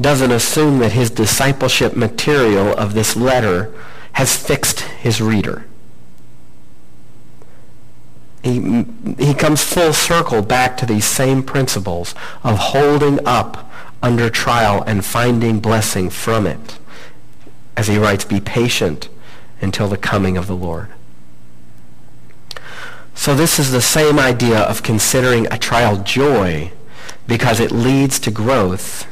doesn't 0.01 0.31
assume 0.31 0.79
that 0.81 0.93
his 0.93 1.11
discipleship 1.11 1.95
material 1.95 2.77
of 2.77 2.95
this 2.95 3.17
letter 3.17 3.73
has 4.13 4.37
fixed 4.37 4.81
his 4.81 5.21
reader 5.21 5.67
he, 8.45 8.85
he 9.19 9.35
comes 9.35 9.65
full 9.65 9.95
circle 9.95 10.43
back 10.43 10.77
to 10.77 10.87
these 10.87 11.07
same 11.07 11.43
principles 11.43 12.15
of 12.43 12.59
holding 12.59 13.27
up 13.27 13.71
under 14.03 14.29
trial 14.29 14.85
and 14.87 15.05
finding 15.05 15.61
blessing 15.61 16.11
from 16.11 16.47
it. 16.47 16.79
As 17.75 17.89
he 17.89 17.97
writes, 17.97 18.25
be 18.25 18.41
patient 18.41 19.09
until 19.63 19.89
the 19.89 19.97
coming 19.97 20.37
of 20.37 20.47
the 20.47 20.55
Lord. 20.55 20.89
So 23.15 23.35
this 23.35 23.59
is 23.59 23.71
the 23.71 23.81
same 23.81 24.19
idea 24.19 24.61
of 24.61 24.83
considering 24.83 25.47
a 25.51 25.59
trial 25.59 26.03
joy 26.03 26.73
because 27.27 27.61
it 27.61 27.73
leads 27.73 28.19
to 28.21 28.31
growth 28.31 29.07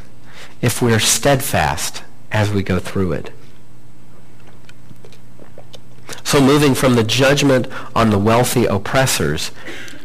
if 0.61 0.83
we 0.83 0.93
are 0.93 1.01
steadfast 1.01 2.03
as 2.31 2.51
we 2.51 2.63
go 2.63 2.79
through 2.79 3.13
it. 3.13 3.31
So 6.25 6.41
moving 6.41 6.75
from 6.75 6.95
the 6.95 7.05
judgment 7.05 7.67
on 7.95 8.11
the 8.11 8.19
wealthy 8.19 8.65
oppressors, 8.65 9.51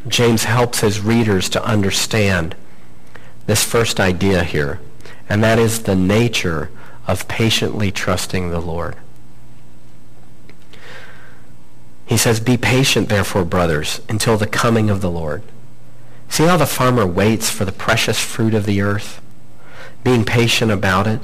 James 0.07 0.45
helps 0.45 0.81
his 0.81 0.99
readers 0.99 1.49
to 1.49 1.63
understand 1.63 2.55
this 3.45 3.63
first 3.63 3.99
idea 3.99 4.43
here, 4.43 4.79
and 5.29 5.43
that 5.43 5.59
is 5.59 5.83
the 5.83 5.95
nature 5.95 6.69
of 7.07 7.27
patiently 7.27 7.91
trusting 7.91 8.49
the 8.49 8.59
Lord. 8.59 8.95
He 12.07 12.15
says, 12.15 12.39
Be 12.39 12.57
patient, 12.57 13.09
therefore, 13.09 13.43
brothers, 13.43 14.01
until 14.07 14.37
the 14.37 14.47
coming 14.47 14.89
of 14.89 15.01
the 15.01 15.11
Lord. 15.11 15.43
See 16.29 16.45
how 16.45 16.55
the 16.55 16.65
farmer 16.65 17.05
waits 17.05 17.49
for 17.49 17.65
the 17.65 17.71
precious 17.71 18.19
fruit 18.19 18.53
of 18.53 18.65
the 18.65 18.81
earth, 18.81 19.21
being 20.03 20.23
patient 20.23 20.71
about 20.71 21.05
it 21.05 21.21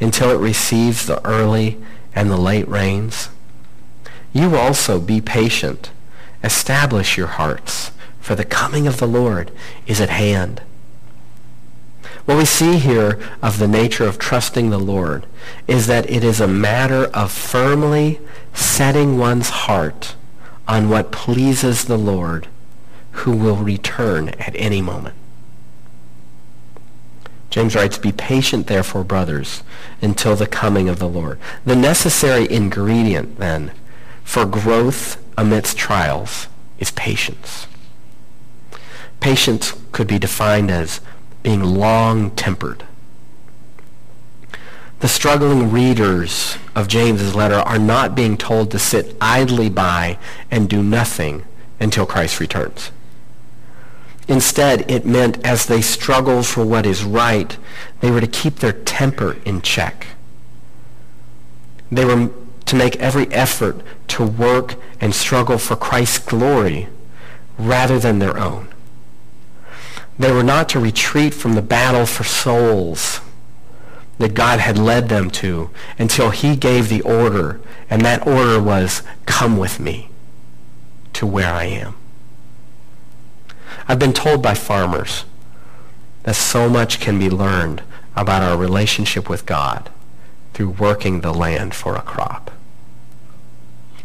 until 0.00 0.30
it 0.30 0.38
receives 0.38 1.06
the 1.06 1.26
early 1.26 1.78
and 2.14 2.30
the 2.30 2.36
late 2.36 2.68
rains? 2.68 3.30
You 4.34 4.54
also 4.54 5.00
be 5.00 5.22
patient. 5.22 5.90
Establish 6.44 7.16
your 7.16 7.26
hearts, 7.26 7.90
for 8.20 8.34
the 8.34 8.44
coming 8.44 8.86
of 8.86 8.98
the 8.98 9.08
Lord 9.08 9.50
is 9.86 10.00
at 10.00 10.10
hand. 10.10 10.60
What 12.26 12.36
we 12.36 12.44
see 12.44 12.76
here 12.76 13.18
of 13.42 13.58
the 13.58 13.66
nature 13.66 14.04
of 14.04 14.18
trusting 14.18 14.68
the 14.68 14.78
Lord 14.78 15.24
is 15.66 15.86
that 15.86 16.08
it 16.10 16.22
is 16.22 16.38
a 16.38 16.46
matter 16.46 17.06
of 17.14 17.32
firmly 17.32 18.20
setting 18.52 19.16
one's 19.16 19.48
heart 19.48 20.14
on 20.68 20.90
what 20.90 21.10
pleases 21.10 21.86
the 21.86 21.98
Lord 21.98 22.46
who 23.12 23.32
will 23.32 23.56
return 23.56 24.28
at 24.38 24.54
any 24.54 24.80
moment. 24.82 25.14
James 27.50 27.74
writes, 27.74 27.96
Be 27.96 28.12
patient, 28.12 28.66
therefore, 28.66 29.02
brothers, 29.02 29.62
until 30.02 30.36
the 30.36 30.46
coming 30.46 30.88
of 30.88 30.98
the 30.98 31.08
Lord. 31.08 31.40
The 31.64 31.74
necessary 31.74 32.48
ingredient, 32.50 33.38
then, 33.38 33.72
for 34.22 34.44
growth 34.44 35.20
amidst 35.36 35.78
trials 35.78 36.48
is 36.78 36.90
patience. 36.90 37.66
Patience 39.20 39.72
could 39.90 40.06
be 40.06 40.18
defined 40.18 40.70
as 40.70 41.00
being 41.42 41.62
long-tempered. 41.62 42.84
The 45.00 45.08
struggling 45.08 45.70
readers 45.70 46.58
of 46.74 46.88
James's 46.88 47.34
letter 47.34 47.54
are 47.54 47.78
not 47.78 48.16
being 48.16 48.36
told 48.36 48.72
to 48.72 48.80
sit 48.80 49.16
idly 49.20 49.68
by 49.68 50.18
and 50.50 50.68
do 50.68 50.82
nothing 50.82 51.44
until 51.78 52.04
Christ 52.04 52.40
returns. 52.40 52.90
Instead, 54.26 54.90
it 54.90 55.06
meant 55.06 55.44
as 55.46 55.66
they 55.66 55.80
struggled 55.80 56.46
for 56.46 56.64
what 56.66 56.84
is 56.84 57.04
right, 57.04 57.56
they 58.00 58.10
were 58.10 58.20
to 58.20 58.26
keep 58.26 58.56
their 58.56 58.72
temper 58.72 59.36
in 59.44 59.62
check. 59.62 60.08
They 61.92 62.04
were 62.04 62.30
to 62.66 62.76
make 62.76 62.96
every 62.96 63.28
effort 63.28 63.80
to 64.08 64.26
work 64.26 64.74
and 65.00 65.14
struggle 65.14 65.58
for 65.58 65.76
Christ's 65.76 66.18
glory 66.18 66.88
rather 67.56 68.00
than 68.00 68.18
their 68.18 68.36
own. 68.36 68.68
They 70.18 70.32
were 70.32 70.42
not 70.42 70.68
to 70.70 70.80
retreat 70.80 71.34
from 71.34 71.54
the 71.54 71.62
battle 71.62 72.04
for 72.04 72.24
souls 72.24 73.20
that 74.18 74.34
God 74.34 74.60
had 74.60 74.76
led 74.76 75.08
them 75.08 75.30
to 75.30 75.70
until 75.98 76.30
he 76.30 76.56
gave 76.56 76.88
the 76.88 77.00
order, 77.02 77.60
and 77.88 78.02
that 78.02 78.26
order 78.26 78.60
was, 78.60 79.02
come 79.26 79.56
with 79.56 79.80
me 79.80 80.10
to 81.14 81.26
where 81.26 81.52
I 81.52 81.64
am. 81.64 81.94
I've 83.86 83.98
been 83.98 84.12
told 84.12 84.42
by 84.42 84.54
farmers 84.54 85.24
that 86.24 86.34
so 86.34 86.68
much 86.68 87.00
can 87.00 87.18
be 87.18 87.30
learned 87.30 87.82
about 88.14 88.42
our 88.42 88.58
relationship 88.58 89.28
with 89.28 89.46
God 89.46 89.90
through 90.52 90.70
working 90.70 91.20
the 91.20 91.32
land 91.32 91.74
for 91.74 91.94
a 91.94 92.02
crop. 92.02 92.50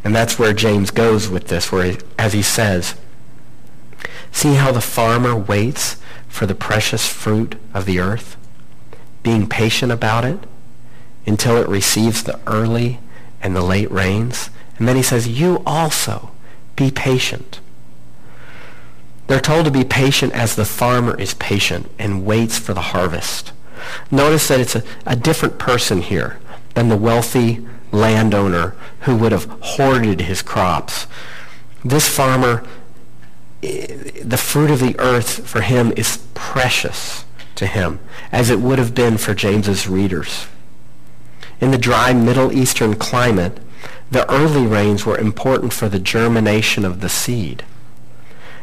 And 0.03 0.15
that's 0.15 0.37
where 0.37 0.53
James 0.53 0.91
goes 0.91 1.29
with 1.29 1.47
this, 1.47 1.71
where 1.71 1.85
he, 1.85 1.97
as 2.19 2.33
he 2.33 2.41
says, 2.41 2.95
see 4.31 4.55
how 4.55 4.71
the 4.71 4.81
farmer 4.81 5.35
waits 5.35 5.97
for 6.27 6.45
the 6.45 6.55
precious 6.55 7.07
fruit 7.07 7.55
of 7.73 7.85
the 7.85 7.99
earth, 7.99 8.37
being 9.23 9.47
patient 9.47 9.91
about 9.91 10.25
it 10.25 10.39
until 11.25 11.57
it 11.57 11.67
receives 11.67 12.23
the 12.23 12.39
early 12.45 12.99
and 13.41 13.55
the 13.55 13.61
late 13.61 13.89
rains. 13.89 14.49
And 14.77 14.87
then 14.87 14.95
he 14.95 15.01
says, 15.01 15.27
you 15.27 15.63
also 15.65 16.31
be 16.75 16.91
patient. 16.91 17.59
They're 19.27 19.39
told 19.39 19.65
to 19.65 19.71
be 19.71 19.85
patient 19.85 20.33
as 20.33 20.55
the 20.55 20.65
farmer 20.65 21.19
is 21.19 21.33
patient 21.33 21.89
and 21.97 22.25
waits 22.25 22.57
for 22.57 22.73
the 22.73 22.81
harvest. 22.81 23.53
Notice 24.11 24.47
that 24.49 24.59
it's 24.59 24.75
a, 24.75 24.83
a 25.05 25.15
different 25.15 25.57
person 25.57 26.01
here 26.01 26.39
than 26.73 26.89
the 26.89 26.97
wealthy 26.97 27.65
landowner 27.91 28.75
who 29.01 29.15
would 29.15 29.31
have 29.31 29.45
hoarded 29.61 30.21
his 30.21 30.41
crops. 30.41 31.07
This 31.85 32.09
farmer, 32.09 32.63
eh, 33.61 33.87
the 34.23 34.37
fruit 34.37 34.71
of 34.71 34.79
the 34.79 34.99
earth 34.99 35.47
for 35.47 35.61
him 35.61 35.93
is 35.95 36.17
precious 36.33 37.23
to 37.63 37.67
him, 37.67 37.99
as 38.31 38.49
it 38.49 38.59
would 38.59 38.77
have 38.77 38.93
been 38.93 39.17
for 39.17 39.33
James's 39.33 39.87
readers. 39.87 40.47
In 41.61 41.71
the 41.71 41.77
dry 41.77 42.11
Middle 42.11 42.51
Eastern 42.51 42.95
climate, 42.95 43.57
the 44.11 44.29
early 44.29 44.67
rains 44.67 45.05
were 45.05 45.17
important 45.17 45.71
for 45.71 45.87
the 45.87 45.99
germination 45.99 46.83
of 46.83 46.99
the 46.99 47.07
seed. 47.07 47.63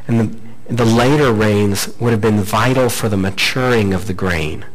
And 0.07 0.21
the, 0.21 0.75
the 0.75 0.85
later 0.85 1.33
rains 1.33 1.89
would 1.99 2.13
have 2.13 2.21
been 2.21 2.41
vital 2.41 2.91
for 2.91 3.09
the 3.09 3.17
maturing 3.17 3.95
of 3.95 4.07
the 4.07 4.15
grain. 4.15 4.67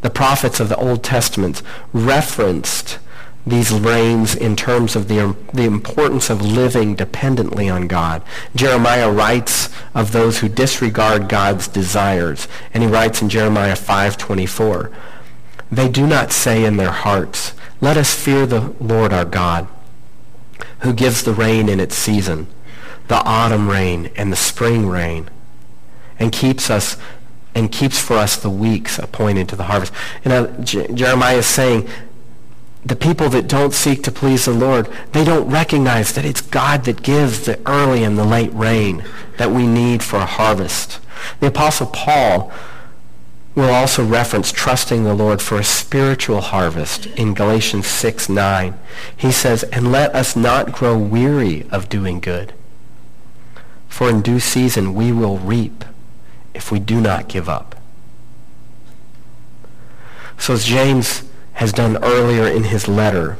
The 0.00 0.10
prophets 0.10 0.58
of 0.58 0.68
the 0.68 0.76
Old 0.76 1.04
Testament 1.04 1.62
referenced 1.92 2.98
these 3.48 3.72
rains 3.72 4.34
in 4.34 4.56
terms 4.56 4.96
of 4.96 5.08
the, 5.08 5.20
um, 5.20 5.46
the 5.52 5.64
importance 5.64 6.30
of 6.30 6.42
living 6.42 6.94
dependently 6.94 7.68
on 7.68 7.86
God. 7.86 8.22
Jeremiah 8.54 9.10
writes 9.10 9.70
of 9.94 10.12
those 10.12 10.38
who 10.38 10.48
disregard 10.48 11.28
God's 11.28 11.68
desires, 11.68 12.48
and 12.72 12.82
he 12.82 12.88
writes 12.88 13.22
in 13.22 13.28
Jeremiah 13.28 13.74
5.24, 13.74 14.92
They 15.70 15.88
do 15.88 16.06
not 16.06 16.32
say 16.32 16.64
in 16.64 16.76
their 16.76 16.92
hearts, 16.92 17.52
Let 17.80 17.96
us 17.96 18.14
fear 18.14 18.46
the 18.46 18.74
Lord 18.80 19.12
our 19.12 19.24
God, 19.24 19.68
who 20.80 20.92
gives 20.92 21.22
the 21.22 21.34
rain 21.34 21.68
in 21.68 21.80
its 21.80 21.94
season, 21.94 22.46
the 23.08 23.22
autumn 23.24 23.68
rain 23.68 24.10
and 24.16 24.32
the 24.32 24.36
spring 24.36 24.86
rain, 24.86 25.28
and 26.18 26.32
keeps 26.32 26.70
us 26.70 26.96
and 27.54 27.72
keeps 27.72 27.98
for 27.98 28.14
us 28.14 28.36
the 28.36 28.50
weeks 28.50 28.98
appointed 28.98 29.48
to 29.48 29.56
the 29.56 29.64
harvest. 29.64 29.92
You 30.24 30.28
know, 30.28 30.46
J- 30.62 30.86
Jeremiah 30.94 31.38
is 31.38 31.46
saying, 31.46 31.88
the 32.84 32.96
people 32.96 33.28
that 33.30 33.48
don't 33.48 33.74
seek 33.74 34.02
to 34.04 34.12
please 34.12 34.44
the 34.44 34.52
Lord, 34.52 34.88
they 35.12 35.24
don't 35.24 35.50
recognize 35.50 36.12
that 36.12 36.24
it's 36.24 36.40
God 36.40 36.84
that 36.84 37.02
gives 37.02 37.44
the 37.44 37.58
early 37.68 38.04
and 38.04 38.16
the 38.16 38.24
late 38.24 38.52
rain 38.54 39.04
that 39.36 39.50
we 39.50 39.66
need 39.66 40.02
for 40.02 40.16
a 40.16 40.26
harvest. 40.26 41.00
The 41.40 41.48
Apostle 41.48 41.88
Paul 41.88 42.52
will 43.54 43.70
also 43.70 44.04
reference 44.04 44.52
trusting 44.52 45.02
the 45.02 45.14
Lord 45.14 45.42
for 45.42 45.58
a 45.58 45.64
spiritual 45.64 46.40
harvest 46.40 47.06
in 47.06 47.34
Galatians 47.34 47.88
6, 47.88 48.28
9. 48.28 48.78
He 49.16 49.32
says, 49.32 49.64
And 49.64 49.90
let 49.90 50.14
us 50.14 50.36
not 50.36 50.70
grow 50.70 50.96
weary 50.96 51.68
of 51.70 51.88
doing 51.88 52.20
good, 52.20 52.54
for 53.88 54.08
in 54.08 54.22
due 54.22 54.38
season 54.38 54.94
we 54.94 55.10
will 55.10 55.38
reap 55.38 55.84
if 56.54 56.70
we 56.70 56.78
do 56.78 57.00
not 57.00 57.28
give 57.28 57.48
up. 57.48 57.74
So 60.38 60.54
as 60.54 60.64
James 60.64 61.27
has 61.58 61.72
done 61.72 62.02
earlier 62.02 62.48
in 62.48 62.64
his 62.64 62.88
letter, 62.88 63.38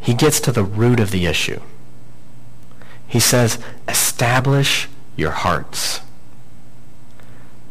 he 0.00 0.14
gets 0.14 0.40
to 0.40 0.52
the 0.52 0.64
root 0.64 1.00
of 1.00 1.10
the 1.10 1.26
issue. 1.26 1.60
He 3.06 3.20
says, 3.20 3.58
establish 3.86 4.88
your 5.16 5.30
hearts 5.32 6.00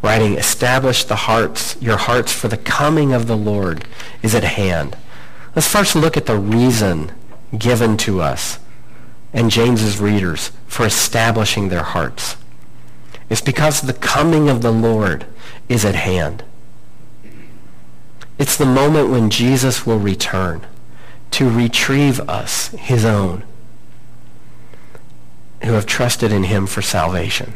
writing, 0.04 0.36
Establish 0.36 1.06
the 1.06 1.16
hearts, 1.16 1.82
your 1.82 1.98
hearts 1.98 2.32
for 2.32 2.50
the 2.50 2.58
coming 2.58 3.14
of 3.14 3.26
the 3.26 3.38
Lord 3.38 3.88
is 4.22 4.36
at 4.36 4.44
hand. 4.44 4.96
Let's 5.56 5.68
first 5.68 5.96
look 5.96 6.16
at 6.16 6.28
the 6.28 6.38
reason 6.38 7.12
given 7.58 7.98
to 7.98 8.22
us 8.22 8.60
and 9.32 9.50
James's 9.50 10.00
readers 10.00 10.52
for 10.68 10.86
establishing 10.86 11.70
their 11.70 11.84
hearts. 11.84 12.36
It's 13.30 13.42
because 13.42 13.82
the 13.82 13.94
coming 13.94 14.50
of 14.50 14.62
the 14.62 14.72
Lord 14.72 15.26
is 15.70 15.86
at 15.86 15.96
hand. 15.96 16.44
It's 18.38 18.58
the 18.58 18.66
moment 18.66 19.10
when 19.10 19.30
Jesus 19.30 19.86
will 19.86 20.00
return 20.00 20.66
to 21.32 21.50
retrieve 21.50 22.20
us, 22.30 22.70
his 22.70 23.06
own, 23.06 23.44
who 25.64 25.74
have 25.74 25.86
trusted 25.86 26.32
in 26.32 26.44
him 26.44 26.68
for 26.68 26.82
salvation. 26.82 27.54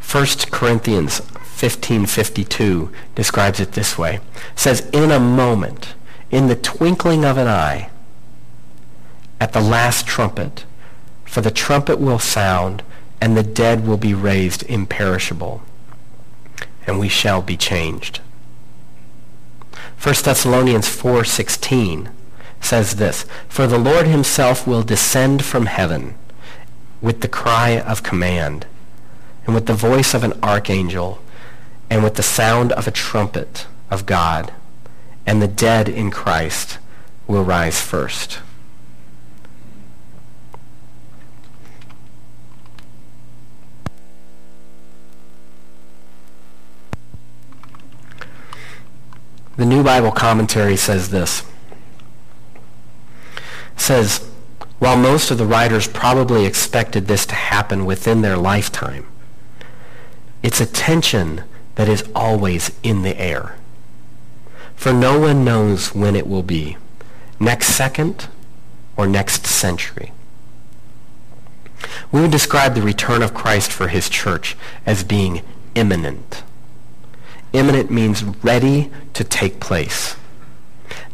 1 0.00 0.50
Corinthians 0.50 1.20
15:52 1.56 2.90
describes 3.14 3.60
it 3.60 3.72
this 3.72 3.98
way. 3.98 4.16
It 4.16 4.20
says, 4.54 4.86
"In 4.92 5.10
a 5.10 5.20
moment, 5.20 5.94
in 6.30 6.48
the 6.48 6.56
twinkling 6.56 7.24
of 7.24 7.36
an 7.36 7.48
eye, 7.48 7.90
at 9.40 9.52
the 9.52 9.60
last 9.60 10.06
trumpet, 10.06 10.64
for 11.24 11.40
the 11.40 11.50
trumpet 11.50 11.98
will 11.98 12.18
sound, 12.18 12.82
and 13.20 13.36
the 13.36 13.42
dead 13.42 13.86
will 13.86 13.96
be 13.96 14.14
raised 14.14 14.62
imperishable, 14.64 15.62
and 16.86 16.98
we 16.98 17.08
shall 17.08 17.42
be 17.42 17.56
changed." 17.56 18.20
1 20.04 20.14
Thessalonians 20.22 20.86
4:16 20.86 22.10
says 22.60 22.96
this, 22.96 23.24
"For 23.48 23.66
the 23.66 23.78
Lord 23.78 24.06
himself 24.06 24.66
will 24.66 24.82
descend 24.82 25.42
from 25.42 25.64
heaven 25.64 26.14
with 27.00 27.22
the 27.22 27.28
cry 27.28 27.78
of 27.78 28.02
command." 28.02 28.66
and 29.46 29.54
with 29.54 29.66
the 29.66 29.74
voice 29.74 30.14
of 30.14 30.24
an 30.24 30.32
archangel 30.42 31.20
and 31.90 32.02
with 32.02 32.14
the 32.14 32.22
sound 32.22 32.72
of 32.72 32.86
a 32.86 32.90
trumpet 32.90 33.66
of 33.90 34.06
God, 34.06 34.52
and 35.26 35.40
the 35.40 35.48
dead 35.48 35.88
in 35.88 36.10
Christ 36.10 36.78
will 37.26 37.44
rise 37.44 37.80
first. 37.80 38.38
The 49.56 49.64
New 49.64 49.84
Bible 49.84 50.10
Commentary 50.10 50.76
says 50.76 51.10
this. 51.10 51.44
It 53.36 53.80
says, 53.80 54.28
while 54.80 54.96
most 54.96 55.30
of 55.30 55.38
the 55.38 55.46
writers 55.46 55.86
probably 55.86 56.44
expected 56.44 57.06
this 57.06 57.24
to 57.26 57.34
happen 57.34 57.84
within 57.84 58.22
their 58.22 58.36
lifetime, 58.36 59.06
it's 60.42 60.60
a 60.60 60.66
tension 60.66 61.44
that 61.76 61.88
is 61.88 62.08
always 62.14 62.72
in 62.82 63.02
the 63.02 63.18
air. 63.20 63.56
For 64.74 64.92
no 64.92 65.18
one 65.18 65.44
knows 65.44 65.94
when 65.94 66.16
it 66.16 66.26
will 66.26 66.42
be, 66.42 66.76
next 67.38 67.68
second 67.68 68.28
or 68.96 69.06
next 69.06 69.46
century. 69.46 70.12
We 72.10 72.20
would 72.20 72.30
describe 72.30 72.74
the 72.74 72.82
return 72.82 73.22
of 73.22 73.34
Christ 73.34 73.72
for 73.72 73.88
his 73.88 74.08
church 74.08 74.56
as 74.84 75.04
being 75.04 75.42
imminent. 75.74 76.42
Imminent 77.54 77.88
means 77.88 78.24
ready 78.24 78.90
to 79.12 79.22
take 79.22 79.60
place. 79.60 80.16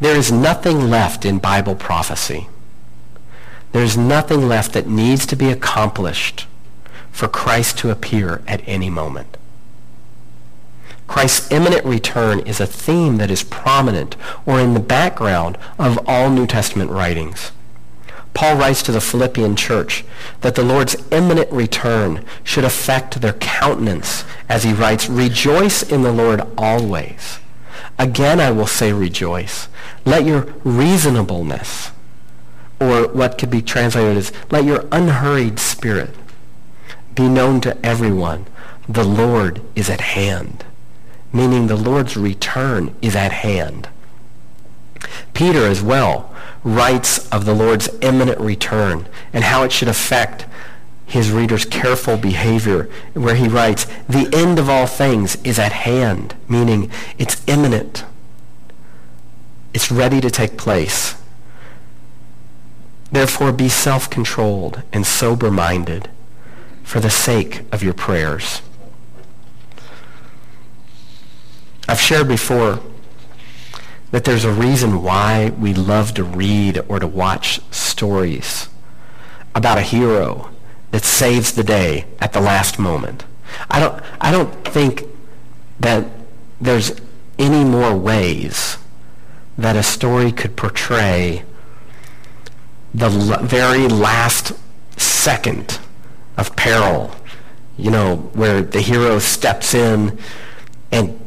There 0.01 0.17
is 0.17 0.33
nothing 0.33 0.89
left 0.89 1.27
in 1.27 1.39
Bible 1.39 1.75
prophecy. 1.75 2.49
There's 3.73 3.97
nothing 3.97 4.49
left 4.49 4.73
that 4.73 4.89
needs 4.89 5.27
to 5.27 5.37
be 5.37 5.51
accomplished 5.51 6.47
for 7.13 7.29
Christ 7.29 7.77
to 7.79 7.91
appear 7.91 8.43
at 8.49 8.67
any 8.67 8.89
moment. 8.89 9.37
Christ's 11.07 11.53
imminent 11.53 11.85
return 11.85 12.41
is 12.41 12.59
a 12.59 12.67
theme 12.67 13.19
that 13.19 13.31
is 13.31 13.43
prominent 13.43 14.17
or 14.47 14.59
in 14.59 14.73
the 14.73 14.81
background 14.81 15.59
of 15.79 15.99
all 16.07 16.31
New 16.31 16.47
Testament 16.47 16.91
writings. 16.91 17.53
Paul 18.41 18.57
writes 18.57 18.83
to 18.85 18.93
the 18.93 19.03
Philippian 19.03 19.55
church 19.55 20.03
that 20.41 20.55
the 20.55 20.63
Lord's 20.63 20.97
imminent 21.13 21.53
return 21.53 22.25
should 22.43 22.65
affect 22.65 23.21
their 23.21 23.35
countenance 23.35 24.25
as 24.49 24.63
he 24.65 24.73
writes, 24.73 25.11
Rejoice 25.11 25.83
in 25.83 26.01
the 26.01 26.11
Lord 26.11 26.41
always. 26.57 27.39
Again 27.99 28.41
I 28.41 28.51
will 28.51 28.67
say 28.67 28.95
rejoice. 28.95 29.69
Let 30.07 30.25
your 30.25 30.55
reasonableness, 30.65 31.91
or 32.81 33.09
what 33.09 33.37
could 33.37 33.51
be 33.51 33.61
translated 33.61 34.17
as, 34.17 34.33
let 34.51 34.65
your 34.65 34.87
unhurried 34.91 35.61
spirit 35.61 36.15
be 37.15 37.29
known 37.29 37.61
to 37.61 37.77
everyone. 37.85 38.47
The 38.89 39.05
Lord 39.05 39.61
is 39.77 39.91
at 39.91 40.01
hand, 40.01 40.65
meaning 41.31 41.67
the 41.67 41.77
Lord's 41.77 42.17
return 42.17 42.95
is 43.03 43.15
at 43.15 43.33
hand. 43.33 43.91
Peter 45.35 45.67
as 45.67 45.83
well 45.83 46.30
writes 46.63 47.29
of 47.31 47.45
the 47.45 47.55
Lord's 47.55 47.89
imminent 48.01 48.39
return 48.39 49.07
and 49.33 49.45
how 49.45 49.63
it 49.63 49.73
should 49.73 49.89
affect 49.89 50.47
his 51.07 51.33
readers' 51.33 51.65
careful 51.65 52.17
behavior, 52.17 52.89
where 53.15 53.35
he 53.35 53.49
writes, 53.49 53.87
the 54.09 54.31
end 54.33 54.59
of 54.59 54.69
all 54.69 54.87
things 54.87 55.37
is 55.43 55.59
at 55.59 55.73
hand, 55.73 56.35
meaning 56.49 56.91
it's 57.19 57.43
imminent. 57.49 58.05
It's 59.75 59.91
ready 59.91 60.21
to 60.21 60.31
take 60.31 60.57
place. 60.57 61.17
Therefore, 63.11 63.51
be 63.51 63.69
self-controlled 63.69 64.83
and 64.93 65.05
sober-minded 65.05 66.09
for 66.85 67.01
the 67.01 67.11
sake 67.11 67.63
of 67.73 67.83
your 67.83 67.95
prayers. 67.95 68.63
I've 71.89 72.01
shared 72.01 72.29
before 72.29 72.81
that 74.11 74.25
there's 74.25 74.45
a 74.45 74.53
reason 74.53 75.03
why 75.03 75.51
we 75.59 75.73
love 75.73 76.15
to 76.15 76.25
read 76.25 76.83
or 76.89 76.99
to 76.99 77.07
watch 77.07 77.61
stories 77.73 78.69
about 79.55 79.79
a 79.79 79.83
hero 79.83 80.51
that 80.91 81.05
saves 81.05 81.53
the 81.53 81.63
day 81.65 82.05
at 82.21 82.33
the 82.33 82.41
last 82.41 82.79
moment. 82.79 83.25
I 83.71 83.81
don't, 83.81 84.03
I 84.21 84.31
don't 84.31 84.53
think 84.65 85.05
that 85.79 86.05
there's 86.61 86.93
any 87.39 87.65
more 87.65 87.97
ways 87.97 88.77
that 89.57 89.77
a 89.77 89.83
story 89.83 90.33
could 90.33 90.57
portray 90.57 91.45
the 92.93 93.07
l- 93.07 93.43
very 93.43 93.87
last 93.87 94.53
second 94.97 95.79
of 96.37 96.55
peril, 96.57 97.15
you 97.77 97.91
know, 97.91 98.17
where 98.35 98.63
the 98.63 98.81
hero 98.81 99.19
steps 99.19 99.75
in 99.75 100.19
and, 100.91 101.19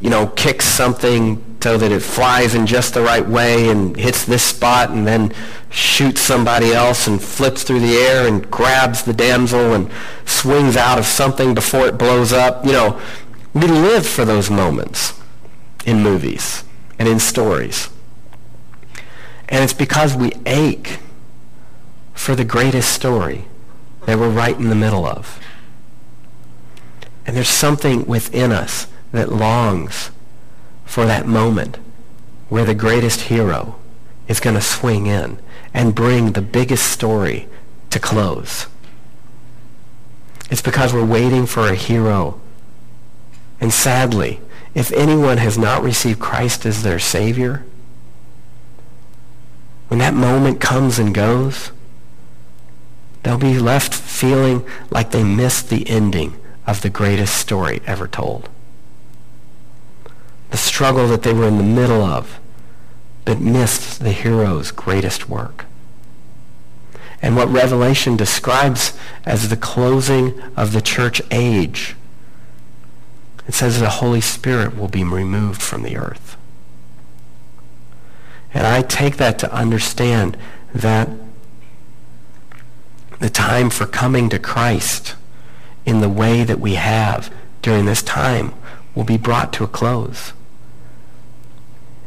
you 0.00 0.10
know, 0.10 0.26
kicks 0.28 0.66
something 0.66 1.42
so 1.62 1.76
that 1.76 1.92
it 1.92 2.00
flies 2.00 2.54
in 2.54 2.66
just 2.66 2.94
the 2.94 3.02
right 3.02 3.26
way 3.26 3.68
and 3.68 3.96
hits 3.96 4.24
this 4.24 4.42
spot 4.42 4.90
and 4.90 5.06
then 5.06 5.32
shoots 5.68 6.20
somebody 6.20 6.72
else 6.72 7.06
and 7.06 7.22
flips 7.22 7.62
through 7.62 7.80
the 7.80 7.96
air 7.96 8.26
and 8.26 8.50
grabs 8.50 9.02
the 9.02 9.12
damsel 9.12 9.74
and 9.74 9.90
swings 10.24 10.76
out 10.76 10.98
of 10.98 11.04
something 11.04 11.54
before 11.54 11.86
it 11.86 11.98
blows 11.98 12.32
up. 12.32 12.64
You 12.64 12.72
know, 12.72 13.00
we 13.52 13.66
live 13.66 14.06
for 14.06 14.24
those 14.24 14.50
moments 14.50 15.20
in 15.84 16.02
movies 16.02 16.64
and 16.98 17.06
in 17.08 17.18
stories. 17.18 17.90
And 19.48 19.62
it's 19.62 19.74
because 19.74 20.16
we 20.16 20.32
ache 20.46 20.98
for 22.14 22.34
the 22.34 22.44
greatest 22.44 22.92
story 22.92 23.44
that 24.06 24.18
we're 24.18 24.30
right 24.30 24.56
in 24.56 24.70
the 24.70 24.74
middle 24.74 25.04
of. 25.04 25.38
And 27.26 27.36
there's 27.36 27.48
something 27.48 28.06
within 28.06 28.50
us 28.50 28.86
that 29.12 29.30
longs 29.30 30.10
for 30.90 31.06
that 31.06 31.24
moment 31.24 31.78
where 32.48 32.64
the 32.64 32.74
greatest 32.74 33.20
hero 33.20 33.76
is 34.26 34.40
going 34.40 34.56
to 34.56 34.60
swing 34.60 35.06
in 35.06 35.38
and 35.72 35.94
bring 35.94 36.32
the 36.32 36.42
biggest 36.42 36.84
story 36.90 37.48
to 37.90 38.00
close. 38.00 38.66
It's 40.50 40.60
because 40.60 40.92
we're 40.92 41.04
waiting 41.04 41.46
for 41.46 41.68
a 41.68 41.76
hero. 41.76 42.40
And 43.60 43.72
sadly, 43.72 44.40
if 44.74 44.90
anyone 44.90 45.38
has 45.38 45.56
not 45.56 45.84
received 45.84 46.18
Christ 46.18 46.66
as 46.66 46.82
their 46.82 46.98
Savior, 46.98 47.64
when 49.86 50.00
that 50.00 50.14
moment 50.14 50.60
comes 50.60 50.98
and 50.98 51.14
goes, 51.14 51.70
they'll 53.22 53.38
be 53.38 53.60
left 53.60 53.94
feeling 53.94 54.66
like 54.90 55.12
they 55.12 55.22
missed 55.22 55.70
the 55.70 55.88
ending 55.88 56.34
of 56.66 56.82
the 56.82 56.90
greatest 56.90 57.36
story 57.36 57.80
ever 57.86 58.08
told. 58.08 58.48
The 60.50 60.56
struggle 60.56 61.06
that 61.08 61.22
they 61.22 61.32
were 61.32 61.48
in 61.48 61.58
the 61.58 61.62
middle 61.62 62.02
of, 62.02 62.40
but 63.24 63.40
missed 63.40 64.00
the 64.00 64.12
hero's 64.12 64.70
greatest 64.70 65.28
work. 65.28 65.66
And 67.22 67.36
what 67.36 67.48
Revelation 67.48 68.16
describes 68.16 68.96
as 69.24 69.48
the 69.48 69.56
closing 69.56 70.40
of 70.56 70.72
the 70.72 70.80
church 70.80 71.20
age, 71.30 71.94
it 73.46 73.54
says 73.54 73.78
the 73.78 73.90
Holy 73.90 74.20
Spirit 74.20 74.76
will 74.76 74.88
be 74.88 75.04
removed 75.04 75.60
from 75.60 75.82
the 75.82 75.96
earth. 75.96 76.36
And 78.52 78.66
I 78.66 78.82
take 78.82 79.16
that 79.18 79.38
to 79.40 79.52
understand 79.52 80.36
that 80.74 81.08
the 83.18 83.30
time 83.30 83.70
for 83.70 83.86
coming 83.86 84.28
to 84.30 84.38
Christ 84.38 85.14
in 85.84 86.00
the 86.00 86.08
way 86.08 86.42
that 86.42 86.58
we 86.58 86.74
have 86.74 87.32
during 87.62 87.84
this 87.84 88.02
time 88.02 88.54
will 88.94 89.04
be 89.04 89.18
brought 89.18 89.52
to 89.54 89.64
a 89.64 89.68
close. 89.68 90.32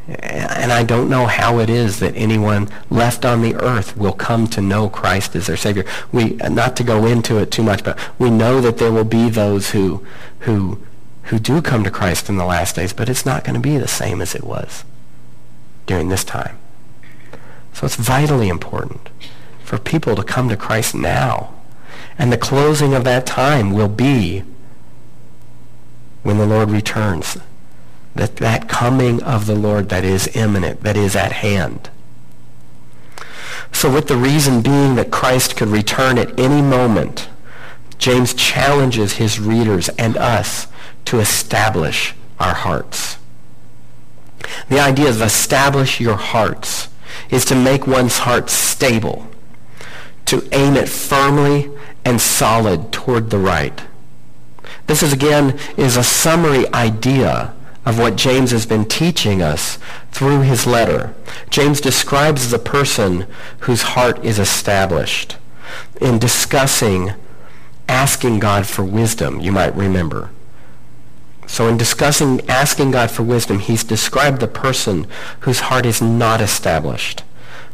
And 0.08 0.74
I 0.74 0.84
don't 0.84 1.10
know 1.10 1.28
how 1.28 1.60
it 1.60 1.70
is 1.70 2.00
that 2.00 2.16
anyone 2.16 2.70
left 2.90 3.24
on 3.24 3.42
the 3.42 3.56
earth 3.56 3.96
will 3.96 4.12
come 4.12 4.48
to 4.48 4.60
know 4.60 4.90
Christ 4.90 5.34
as 5.36 5.48
their 5.48 5.56
Savior. 5.56 5.86
We, 6.12 6.32
not 6.36 6.76
to 6.78 6.84
go 6.84 7.06
into 7.06 7.38
it 7.38 7.52
too 7.52 7.64
much, 7.64 7.84
but 7.86 7.98
we 8.20 8.30
know 8.30 8.60
that 8.60 8.80
there 8.80 8.92
will 8.92 9.06
be 9.06 9.30
those 9.30 9.72
who, 9.72 10.06
who, 10.40 10.82
who 11.24 11.40
do 11.40 11.62
come 11.62 11.86
to 11.86 11.92
Christ 11.92 12.28
in 12.28 12.36
the 12.36 12.44
last 12.46 12.76
days, 12.76 12.92
but 12.92 13.08
it's 13.08 13.26
not 13.26 13.46
going 13.46 13.54
to 13.54 13.62
be 13.62 13.78
the 13.78 13.88
same 13.88 14.22
as 14.22 14.36
it 14.36 14.44
was 14.44 14.84
during 15.86 16.10
this 16.10 16.26
time. 16.26 16.58
So 17.72 17.86
it's 17.86 17.96
vitally 17.96 18.50
important 18.50 19.10
for 19.64 19.78
people 19.78 20.16
to 20.18 20.24
come 20.24 20.50
to 20.50 20.58
Christ 20.58 20.94
now. 20.94 21.54
And 22.18 22.32
the 22.32 22.38
closing 22.38 22.94
of 22.94 23.06
that 23.06 23.26
time 23.26 23.72
will 23.72 23.88
be 23.88 24.44
when 26.24 26.38
the 26.38 26.46
Lord 26.46 26.70
returns. 26.72 27.38
That, 28.16 28.36
that 28.38 28.70
coming 28.70 29.24
of 29.24 29.48
the 29.48 29.56
Lord 29.56 29.90
that 29.90 30.04
is 30.04 30.28
imminent, 30.36 30.84
that 30.84 30.96
is 30.96 31.16
at 31.16 31.32
hand. 31.32 31.90
So 33.72 33.92
with 33.92 34.08
the 34.08 34.16
reason 34.16 34.62
being 34.62 34.96
that 34.96 35.12
Christ 35.12 35.58
could 35.58 35.70
return 35.70 36.18
at 36.18 36.40
any 36.40 36.62
moment, 36.62 37.28
James 37.98 38.34
challenges 38.34 39.14
his 39.14 39.40
readers 39.40 39.90
and 39.98 40.16
us 40.18 40.68
to 41.06 41.20
establish 41.20 42.14
our 42.40 42.54
hearts. 42.54 43.18
The 44.70 44.80
idea 44.80 45.10
of 45.10 45.22
establish 45.22 46.00
your 46.00 46.16
hearts 46.16 46.90
is 47.30 47.46
to 47.46 47.56
make 47.56 47.88
one's 47.88 48.20
heart 48.20 48.50
stable, 48.50 49.28
to 50.26 50.48
aim 50.52 50.76
it 50.76 50.90
firmly 50.90 51.70
and 52.06 52.20
solid 52.20 52.92
toward 52.92 53.30
the 53.30 53.40
right. 53.40 53.84
This 54.88 55.02
is 55.02 55.14
again 55.14 55.58
is 55.78 55.96
a 55.96 56.04
summary 56.04 56.72
idea 56.74 57.54
of 57.86 58.00
what 58.00 58.16
James 58.16 58.52
has 58.52 58.66
been 58.66 58.86
teaching 58.86 59.42
us 59.42 59.78
through 60.12 60.42
his 60.42 60.66
letter. 60.66 61.14
James 61.50 61.82
describes 61.82 62.50
the 62.50 62.60
person 62.60 63.28
whose 63.60 63.82
heart 63.82 64.24
is 64.24 64.40
established 64.40 65.38
in 66.00 66.20
discussing 66.20 67.14
asking 67.88 68.40
God 68.40 68.66
for 68.66 68.84
wisdom, 68.84 69.40
you 69.40 69.52
might 69.52 69.76
remember. 69.76 70.30
So 71.48 71.68
in 71.68 71.78
discussing 71.78 72.48
asking 72.50 72.92
God 72.92 73.12
for 73.12 73.24
wisdom, 73.24 73.60
he's 73.60 73.84
described 73.84 74.40
the 74.40 74.48
person 74.48 75.06
whose 75.42 75.62
heart 75.62 75.86
is 75.86 76.02
not 76.02 76.42
established. 76.42 77.24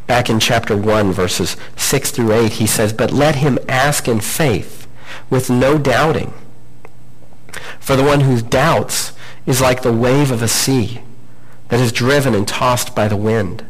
Back 0.07 0.29
in 0.29 0.39
chapter 0.39 0.75
1, 0.75 1.11
verses 1.11 1.55
6 1.75 2.11
through 2.11 2.33
8, 2.33 2.53
he 2.53 2.65
says, 2.67 2.93
But 2.93 3.11
let 3.11 3.35
him 3.35 3.59
ask 3.69 4.07
in 4.07 4.19
faith, 4.19 4.87
with 5.29 5.49
no 5.49 5.77
doubting. 5.77 6.33
For 7.79 7.95
the 7.95 8.03
one 8.03 8.21
who 8.21 8.41
doubts 8.41 9.13
is 9.49 9.59
like 9.59 9.81
the 9.81 9.91
wave 9.91 10.29
of 10.29 10.43
a 10.43 10.47
sea 10.47 11.01
that 11.69 11.79
is 11.79 11.91
driven 11.91 12.35
and 12.35 12.47
tossed 12.47 12.93
by 12.93 13.07
the 13.07 13.17
wind. 13.17 13.65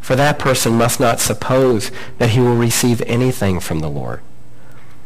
For 0.00 0.16
that 0.16 0.40
person 0.40 0.72
must 0.74 0.98
not 0.98 1.20
suppose 1.20 1.92
that 2.18 2.30
he 2.30 2.40
will 2.40 2.56
receive 2.56 3.00
anything 3.02 3.60
from 3.60 3.78
the 3.78 3.88
Lord. 3.88 4.20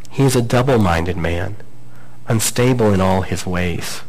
He 0.09 0.23
is 0.23 0.35
a 0.35 0.41
double-minded 0.41 1.19
man 1.19 1.57
unstable 2.27 2.95
in 2.95 3.03
all 3.03 3.21
his 3.21 3.45
ways. 3.45 4.01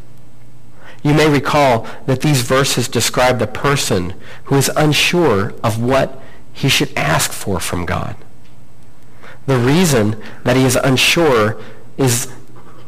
You 1.02 1.12
may 1.12 1.28
recall 1.28 1.86
that 2.06 2.22
these 2.22 2.40
verses 2.40 2.88
describe 2.88 3.38
the 3.38 3.46
person 3.46 4.14
who 4.44 4.54
is 4.54 4.70
unsure 4.74 5.52
of 5.62 5.82
what 5.82 6.18
he 6.54 6.70
should 6.70 6.96
ask 6.96 7.30
for 7.30 7.60
from 7.60 7.84
God. 7.84 8.16
The 9.46 9.58
reason 9.58 10.22
that 10.44 10.56
he 10.56 10.64
is 10.64 10.76
unsure 10.76 11.60
is, 11.98 12.32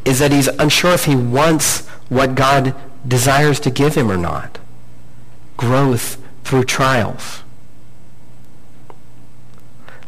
is 0.06 0.18
that 0.18 0.32
he's 0.32 0.48
unsure 0.48 0.92
if 0.92 1.04
he 1.04 1.14
wants 1.14 1.86
what 2.08 2.34
God 2.34 2.74
desires 3.06 3.60
to 3.60 3.70
give 3.70 3.94
him 3.94 4.10
or 4.10 4.16
not. 4.16 4.58
Growth 5.56 6.18
through 6.44 6.64
trials. 6.64 7.42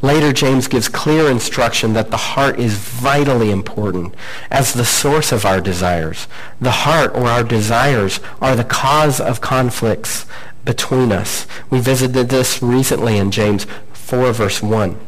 Later, 0.01 0.33
James 0.33 0.69
gives 0.69 0.89
clear 0.89 1.29
instruction 1.29 1.93
that 1.95 2.11
the 2.11 2.17
heart 2.17 2.61
is 2.61 2.75
vitally 2.75 3.51
important 3.51 4.15
as 4.49 4.73
the 4.73 4.85
source 4.85 5.33
of 5.33 5.45
our 5.45 5.61
desires. 5.61 6.29
The 6.61 6.71
heart 6.71 7.13
or 7.15 7.27
our 7.27 7.43
desires 7.43 8.21
are 8.41 8.55
the 8.55 8.63
cause 8.63 9.21
of 9.21 9.41
conflicts 9.41 10.25
between 10.65 11.11
us. 11.11 11.49
We 11.69 11.81
visited 11.81 12.29
this 12.29 12.63
recently 12.63 13.17
in 13.17 13.33
James 13.33 13.67
4, 13.93 14.33
verse 14.33 14.63
1. 14.63 14.99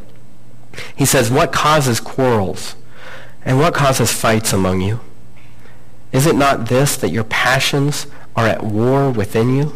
He 0.95 1.05
says, 1.05 1.31
What 1.31 1.53
causes 1.53 2.01
quarrels? 2.01 2.75
And 3.43 3.59
what 3.59 3.73
causes 3.73 4.11
fights 4.11 4.51
among 4.51 4.81
you? 4.81 4.99
Is 6.11 6.25
it 6.25 6.35
not 6.35 6.67
this, 6.67 6.97
that 6.97 7.09
your 7.09 7.23
passions 7.23 8.07
are 8.35 8.45
at 8.45 8.63
war 8.63 9.09
within 9.09 9.55
you? 9.55 9.73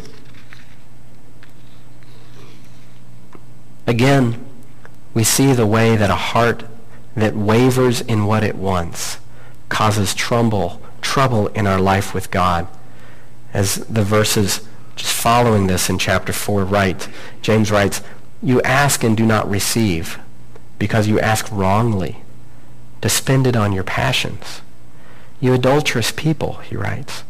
Again, 3.86 4.44
we 5.14 5.24
see 5.24 5.52
the 5.52 5.66
way 5.66 5.96
that 5.96 6.10
a 6.10 6.16
heart 6.16 6.64
that 7.14 7.34
wavers 7.34 8.02
in 8.02 8.26
what 8.26 8.44
it 8.44 8.56
wants 8.56 9.18
causes 9.68 10.14
trouble, 10.14 10.82
trouble 11.00 11.48
in 11.48 11.66
our 11.66 11.80
life 11.80 12.12
with 12.12 12.30
God. 12.30 12.68
As 13.54 13.76
the 13.86 14.02
verses 14.02 14.66
just 14.96 15.14
following 15.14 15.66
this 15.66 15.88
in 15.88 15.98
chapter 15.98 16.32
4 16.32 16.64
write, 16.64 17.08
James 17.40 17.70
writes, 17.70 18.02
You 18.42 18.60
ask 18.62 19.02
and 19.02 19.16
do 19.16 19.24
not 19.24 19.48
receive 19.48 20.18
because 20.78 21.08
you 21.08 21.18
ask 21.20 21.50
wrongly 21.50 22.22
to 23.00 23.08
spend 23.08 23.46
it 23.46 23.56
on 23.56 23.72
your 23.72 23.84
passions. 23.84 24.60
You 25.40 25.54
adulterous 25.54 26.12
people, 26.12 26.54
he 26.54 26.76
writes. 26.76 27.24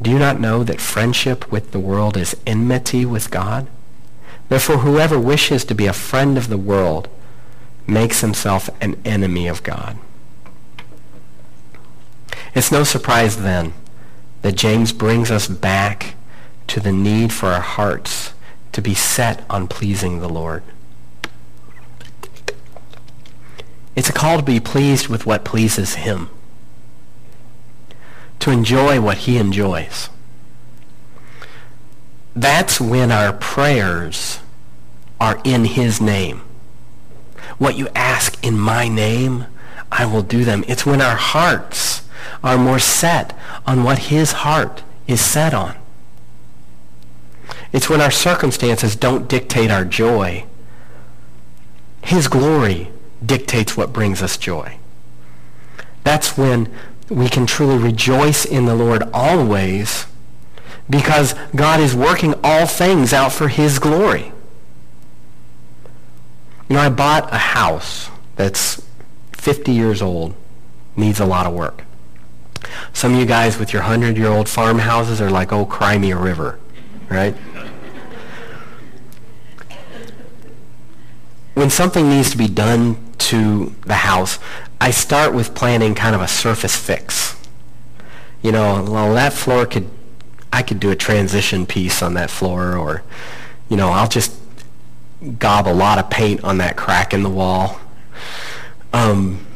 Do 0.00 0.10
you 0.10 0.18
not 0.18 0.40
know 0.40 0.64
that 0.64 0.80
friendship 0.80 1.50
with 1.50 1.72
the 1.72 1.78
world 1.78 2.16
is 2.16 2.36
enmity 2.46 3.04
with 3.04 3.30
God? 3.30 3.68
Therefore, 4.48 4.78
whoever 4.78 5.18
wishes 5.18 5.64
to 5.64 5.74
be 5.74 5.86
a 5.86 5.92
friend 5.92 6.36
of 6.36 6.48
the 6.48 6.58
world 6.58 7.08
makes 7.86 8.20
himself 8.20 8.68
an 8.80 9.00
enemy 9.04 9.46
of 9.46 9.62
God. 9.62 9.98
It's 12.54 12.70
no 12.70 12.84
surprise 12.84 13.38
then 13.38 13.72
that 14.42 14.56
James 14.56 14.92
brings 14.92 15.30
us 15.30 15.48
back 15.48 16.14
to 16.68 16.80
the 16.80 16.92
need 16.92 17.32
for 17.32 17.46
our 17.46 17.60
hearts 17.60 18.32
to 18.72 18.82
be 18.82 18.94
set 18.94 19.44
on 19.48 19.68
pleasing 19.68 20.20
the 20.20 20.28
Lord. 20.28 20.62
It's 23.96 24.08
a 24.08 24.12
call 24.12 24.38
to 24.38 24.42
be 24.42 24.60
pleased 24.60 25.08
with 25.08 25.24
what 25.24 25.44
pleases 25.44 25.94
him, 25.94 26.28
to 28.44 28.50
enjoy 28.50 29.00
what 29.00 29.18
he 29.18 29.36
enjoys 29.36 30.08
that's 32.34 32.80
when 32.80 33.12
our 33.12 33.32
prayers 33.32 34.40
are 35.20 35.40
in 35.44 35.64
his 35.64 36.00
name. 36.00 36.42
What 37.58 37.76
you 37.76 37.88
ask 37.94 38.44
in 38.44 38.58
my 38.58 38.88
name, 38.88 39.46
I 39.92 40.06
will 40.06 40.22
do 40.22 40.44
them. 40.44 40.64
It's 40.66 40.84
when 40.84 41.00
our 41.00 41.14
hearts 41.14 42.02
are 42.42 42.58
more 42.58 42.80
set 42.80 43.36
on 43.66 43.84
what 43.84 43.98
his 43.98 44.32
heart 44.32 44.82
is 45.06 45.20
set 45.20 45.54
on. 45.54 45.76
It's 47.72 47.88
when 47.88 48.00
our 48.00 48.10
circumstances 48.10 48.96
don't 48.96 49.28
dictate 49.28 49.70
our 49.70 49.84
joy. 49.84 50.46
His 52.02 52.28
glory 52.28 52.90
dictates 53.24 53.76
what 53.76 53.92
brings 53.92 54.22
us 54.22 54.36
joy. 54.36 54.78
That's 56.02 56.36
when 56.36 56.72
we 57.14 57.28
can 57.28 57.46
truly 57.46 57.78
rejoice 57.78 58.44
in 58.44 58.66
the 58.66 58.74
Lord 58.74 59.04
always 59.12 60.06
because 60.90 61.34
God 61.54 61.78
is 61.78 61.94
working 61.94 62.34
all 62.42 62.66
things 62.66 63.12
out 63.12 63.32
for 63.32 63.48
his 63.48 63.78
glory. 63.78 64.32
You 66.68 66.76
know, 66.76 66.80
I 66.80 66.88
bought 66.88 67.32
a 67.32 67.38
house 67.38 68.10
that's 68.34 68.84
50 69.32 69.70
years 69.70 70.02
old, 70.02 70.34
needs 70.96 71.20
a 71.20 71.26
lot 71.26 71.46
of 71.46 71.54
work. 71.54 71.84
Some 72.92 73.14
of 73.14 73.20
you 73.20 73.26
guys 73.26 73.58
with 73.58 73.72
your 73.72 73.82
100-year-old 73.82 74.48
farmhouses 74.48 75.20
are 75.20 75.30
like, 75.30 75.52
oh, 75.52 75.64
cry 75.64 75.96
me 75.98 76.10
a 76.10 76.18
river, 76.18 76.58
right? 77.08 77.34
when 81.54 81.70
something 81.70 82.08
needs 82.08 82.30
to 82.30 82.36
be 82.36 82.48
done 82.48 82.96
to 83.18 83.74
the 83.86 83.94
house, 83.94 84.38
I 84.80 84.90
start 84.90 85.34
with 85.34 85.54
planning 85.54 85.94
kind 85.94 86.14
of 86.14 86.20
a 86.20 86.28
surface 86.28 86.76
fix. 86.76 87.36
You 88.42 88.52
know, 88.52 88.84
well, 88.88 89.14
that 89.14 89.32
floor 89.32 89.66
could, 89.66 89.88
I 90.52 90.62
could 90.62 90.80
do 90.80 90.90
a 90.90 90.96
transition 90.96 91.66
piece 91.66 92.02
on 92.02 92.14
that 92.14 92.30
floor, 92.30 92.76
or, 92.76 93.02
you 93.68 93.76
know, 93.76 93.88
I'll 93.88 94.08
just 94.08 94.38
gob 95.38 95.66
a 95.66 95.72
lot 95.72 95.98
of 95.98 96.10
paint 96.10 96.44
on 96.44 96.58
that 96.58 96.76
crack 96.76 97.14
in 97.14 97.22
the 97.22 97.30
wall. 97.30 97.80
Um, 98.92 99.46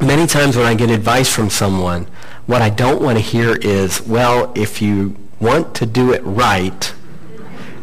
many 0.00 0.26
times 0.26 0.56
when 0.56 0.66
I 0.66 0.74
get 0.74 0.90
advice 0.90 1.32
from 1.32 1.48
someone, 1.48 2.06
what 2.46 2.60
I 2.60 2.70
don't 2.70 3.00
want 3.00 3.18
to 3.18 3.22
hear 3.22 3.54
is, 3.54 4.02
well, 4.02 4.52
if 4.56 4.82
you 4.82 5.16
want 5.38 5.74
to 5.76 5.86
do 5.86 6.12
it 6.12 6.22
right, 6.24 6.92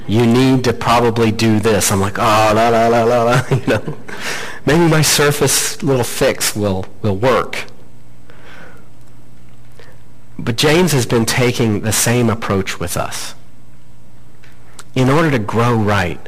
you 0.10 0.26
need 0.26 0.64
to 0.64 0.74
probably 0.74 1.32
do 1.32 1.60
this. 1.60 1.92
I'm 1.92 2.02
like, 2.02 2.18
oh, 2.18 2.52
la, 2.56 2.70
la, 2.70 2.88
la, 2.88 3.04
la, 3.04 3.24
la, 3.24 3.44
you 3.52 3.66
know. 3.68 3.98
Maybe 4.66 4.88
my 4.88 5.04
surface 5.04 5.84
little 5.84 6.04
fix 6.04 6.56
will, 6.56 6.88
will 7.04 7.16
work. 7.16 7.66
But 10.40 10.56
James 10.56 10.94
has 10.94 11.06
been 11.06 11.26
taking 11.26 11.82
the 11.82 11.92
same 11.92 12.28
approach 12.28 12.80
with 12.80 12.98
us. 12.98 13.36
In 14.96 15.10
order 15.10 15.30
to 15.30 15.38
grow 15.38 15.76
right, 15.76 16.28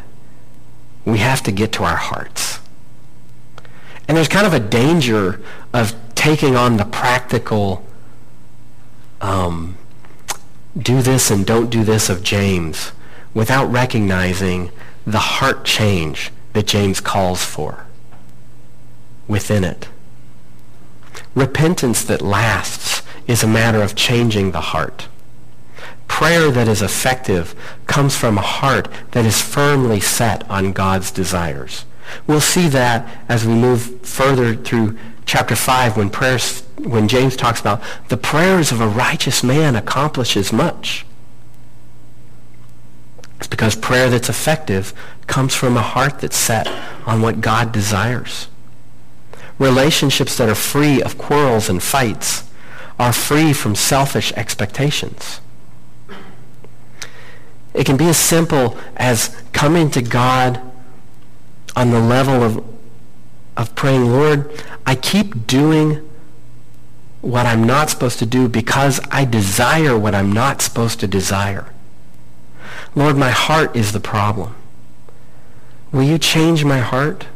we 1.04 1.18
have 1.18 1.42
to 1.44 1.52
get 1.52 1.72
to 1.74 1.84
our 1.84 1.96
hearts. 1.96 2.60
And 4.08 4.16
there's 4.16 4.28
kind 4.28 4.46
of 4.46 4.54
a 4.54 4.60
danger 4.60 5.42
of 5.74 5.96
taking 6.14 6.56
on 6.56 6.78
the 6.78 6.86
practical 6.86 7.84
um, 9.22 9.76
do 10.78 11.02
this 11.02 11.32
and 11.32 11.48
don't 11.48 11.72
do 11.72 11.84
this 11.84 12.10
of 12.10 12.22
James 12.22 12.92
without 13.34 13.72
recognizing 13.72 14.72
the 15.06 15.20
heart 15.20 15.66
change 15.66 16.32
that 16.54 16.68
James 16.68 17.00
calls 17.00 17.44
for 17.44 17.86
within 19.28 19.64
it. 19.64 19.88
Repentance 21.34 22.04
that 22.04 22.22
lasts 22.22 23.02
is 23.28 23.44
a 23.44 23.48
matter 23.48 23.82
of 23.82 23.96
changing 23.96 24.52
the 24.52 24.62
heart. 24.62 25.08
Prayer 26.08 26.52
that 26.52 26.68
is 26.68 26.82
effective 26.82 27.56
comes 27.88 28.16
from 28.18 28.38
a 28.38 28.42
heart 28.42 28.90
that 29.12 29.26
is 29.26 29.42
firmly 29.42 30.02
set 30.02 30.48
on 30.50 30.74
God's 30.74 31.10
desires. 31.10 31.86
We'll 32.28 32.42
see 32.42 32.68
that 32.68 33.08
as 33.30 33.46
we 33.46 33.54
move 33.54 34.06
further 34.06 34.56
through 34.56 34.98
chapter 35.26 35.56
5 35.56 35.96
when 35.96 36.10
prayers 36.10 36.64
when 36.78 37.08
James 37.08 37.38
talks 37.38 37.62
about 37.62 37.82
the 38.10 38.18
prayers 38.18 38.72
of 38.72 38.82
a 38.82 38.88
righteous 38.88 39.44
man 39.44 39.76
accomplishes 39.76 40.52
much. 40.52 41.06
It's 43.42 43.48
because 43.48 43.76
prayer 43.76 44.08
that's 44.08 44.30
effective 44.30 44.94
comes 45.26 45.56
from 45.56 45.76
a 45.76 45.82
heart 45.82 46.20
that's 46.20 46.38
set 46.38 46.68
on 47.08 47.24
what 47.24 47.42
God 47.42 47.72
desires. 47.72 48.48
Relationships 49.58 50.38
that 50.38 50.48
are 50.48 50.54
free 50.54 51.02
of 51.02 51.18
quarrels 51.18 51.68
and 51.68 51.82
fights 51.82 52.48
are 53.00 53.12
free 53.12 53.52
from 53.52 53.74
selfish 53.74 54.32
expectations. 54.34 55.42
It 57.74 57.88
can 57.88 57.98
be 57.98 58.10
as 58.10 58.18
simple 58.18 58.78
as 58.96 59.36
coming 59.54 59.90
to 59.90 60.04
God 60.04 60.62
on 61.76 61.90
the 61.90 62.00
level 62.00 62.44
of, 62.44 62.64
of 63.58 63.74
praying, 63.74 64.06
Lord, 64.06 64.52
I 64.86 64.94
keep 64.94 65.48
doing 65.48 66.08
what 67.22 67.48
I'm 67.48 67.64
not 67.64 67.90
supposed 67.90 68.20
to 68.20 68.28
do 68.28 68.48
because 68.48 69.00
I 69.10 69.26
desire 69.26 69.98
what 69.98 70.14
I'm 70.14 70.32
not 70.32 70.62
supposed 70.62 71.00
to 71.00 71.08
desire. 71.08 71.66
Lord, 72.96 73.16
my 73.16 73.30
heart 73.30 73.76
is 73.76 73.94
the 73.94 74.00
problem. 74.00 74.56
Will 75.92 76.04
you 76.04 76.18
change 76.18 76.66
my 76.66 76.80
heart? 76.80 77.28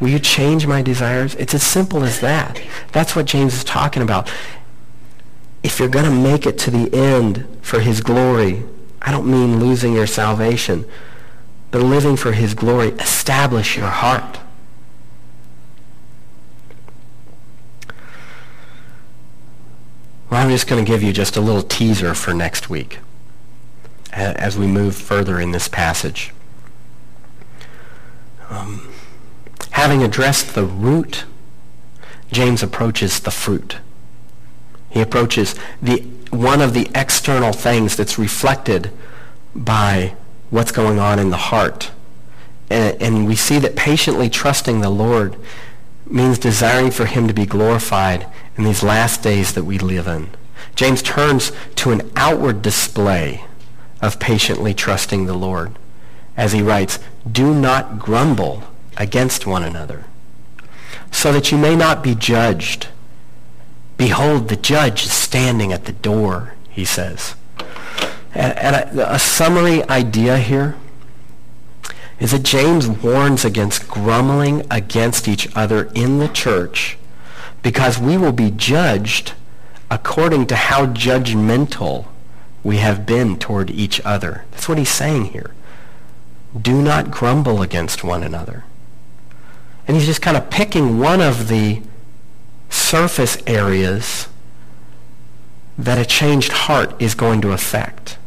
Will 0.00 0.08
you 0.08 0.18
change 0.18 0.66
my 0.66 0.82
desires? 0.82 1.34
It's 1.36 1.54
as 1.54 1.62
simple 1.62 2.04
as 2.04 2.20
that. 2.20 2.60
That's 2.92 3.14
what 3.14 3.26
James 3.26 3.54
is 3.54 3.64
talking 3.64 4.02
about. 4.02 4.30
If 5.62 5.78
you're 5.78 5.88
going 5.88 6.04
to 6.04 6.10
make 6.10 6.46
it 6.46 6.58
to 6.58 6.70
the 6.70 6.92
end 6.94 7.46
for 7.62 7.80
his 7.80 8.00
glory, 8.00 8.62
I 9.02 9.10
don't 9.10 9.30
mean 9.30 9.60
losing 9.60 9.92
your 9.92 10.06
salvation, 10.06 10.84
but 11.70 11.82
living 11.82 12.16
for 12.16 12.32
his 12.32 12.54
glory, 12.54 12.88
establish 12.90 13.76
your 13.76 13.88
heart. 13.88 14.38
Well, 20.30 20.42
I'm 20.42 20.50
just 20.50 20.66
going 20.66 20.84
to 20.84 20.88
give 20.88 21.02
you 21.02 21.12
just 21.12 21.36
a 21.36 21.40
little 21.40 21.62
teaser 21.62 22.14
for 22.14 22.34
next 22.34 22.68
week 22.68 22.98
as 24.16 24.58
we 24.58 24.66
move 24.66 24.96
further 24.96 25.40
in 25.40 25.52
this 25.52 25.68
passage. 25.68 26.32
Um, 28.48 28.92
having 29.72 30.02
addressed 30.02 30.54
the 30.54 30.64
root, 30.64 31.24
James 32.32 32.62
approaches 32.62 33.20
the 33.20 33.30
fruit. 33.30 33.78
He 34.90 35.00
approaches 35.00 35.54
the 35.82 36.00
one 36.30 36.60
of 36.60 36.74
the 36.74 36.90
external 36.94 37.52
things 37.52 37.96
that's 37.96 38.18
reflected 38.18 38.90
by 39.54 40.14
what's 40.50 40.72
going 40.72 40.98
on 40.98 41.18
in 41.18 41.30
the 41.30 41.36
heart. 41.36 41.90
And, 42.68 43.00
and, 43.00 43.26
we 43.28 43.36
see 43.36 43.60
that 43.60 43.76
patiently 43.76 44.28
trusting 44.28 44.80
the 44.80 44.90
Lord 44.90 45.36
means 46.04 46.38
desiring 46.38 46.90
for 46.90 47.06
him 47.06 47.28
to 47.28 47.34
be 47.34 47.46
glorified 47.46 48.26
in 48.56 48.64
these 48.64 48.82
last 48.82 49.22
days 49.22 49.54
that 49.54 49.64
we 49.64 49.78
live 49.78 50.08
in. 50.08 50.30
James 50.74 51.00
turns 51.00 51.52
to 51.76 51.92
an 51.92 52.10
outward 52.16 52.62
display 52.62 53.44
of 54.00 54.18
patiently 54.18 54.74
trusting 54.74 55.26
the 55.26 55.34
Lord 55.34 55.78
as 56.36 56.52
he 56.52 56.62
writes, 56.62 56.98
Do 57.30 57.54
not 57.54 57.98
grumble 57.98 58.64
against 58.96 59.46
one 59.46 59.62
another, 59.62 60.04
so 61.10 61.32
that 61.32 61.50
you 61.50 61.58
may 61.58 61.76
not 61.76 62.02
be 62.02 62.14
judged. 62.14 62.88
Behold, 63.96 64.48
the 64.48 64.56
judge 64.56 65.04
is 65.04 65.12
standing 65.12 65.72
at 65.72 65.86
the 65.86 65.92
door, 65.92 66.54
he 66.68 66.84
says. 66.84 67.34
And, 68.34 68.76
a, 68.76 69.14
a 69.14 69.18
summary 69.18 69.82
idea 69.88 70.36
here 70.38 70.76
is 72.20 72.32
that 72.32 72.42
James 72.42 72.88
warns 72.88 73.44
against 73.44 73.88
grumbling 73.88 74.66
against 74.70 75.28
each 75.28 75.48
other 75.56 75.90
in 75.94 76.18
the 76.18 76.28
church 76.28 76.98
because 77.62 77.98
we 77.98 78.16
will 78.16 78.32
be 78.32 78.50
judged 78.50 79.32
according 79.90 80.46
to 80.46 80.56
how 80.56 80.86
judgmental 80.86 82.06
we 82.66 82.78
have 82.78 83.06
been 83.06 83.38
toward 83.38 83.70
each 83.70 84.00
other. 84.04 84.44
That's 84.50 84.68
what 84.68 84.76
he's 84.76 84.90
saying 84.90 85.26
here. 85.26 85.54
Do 86.60 86.82
not 86.82 87.12
grumble 87.12 87.62
against 87.62 88.02
one 88.02 88.24
another. 88.24 88.64
And 89.86 89.96
he's 89.96 90.06
just 90.06 90.20
kind 90.20 90.36
of 90.36 90.50
picking 90.50 90.98
one 90.98 91.20
of 91.20 91.46
the 91.46 91.80
surface 92.68 93.40
areas 93.46 94.26
that 95.78 95.96
a 95.96 96.04
changed 96.04 96.50
heart 96.50 97.00
is 97.00 97.14
going 97.14 97.40
to 97.42 97.52
affect. 97.52 98.18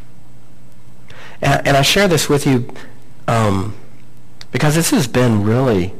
And, 1.41 1.67
and 1.67 1.75
I 1.75 1.81
share 1.81 2.07
this 2.07 2.29
with 2.29 2.47
you 2.47 2.73
um, 3.27 3.75
because 4.53 4.73
this 4.73 4.91
has 4.91 5.05
been 5.05 5.43
really 5.43 5.93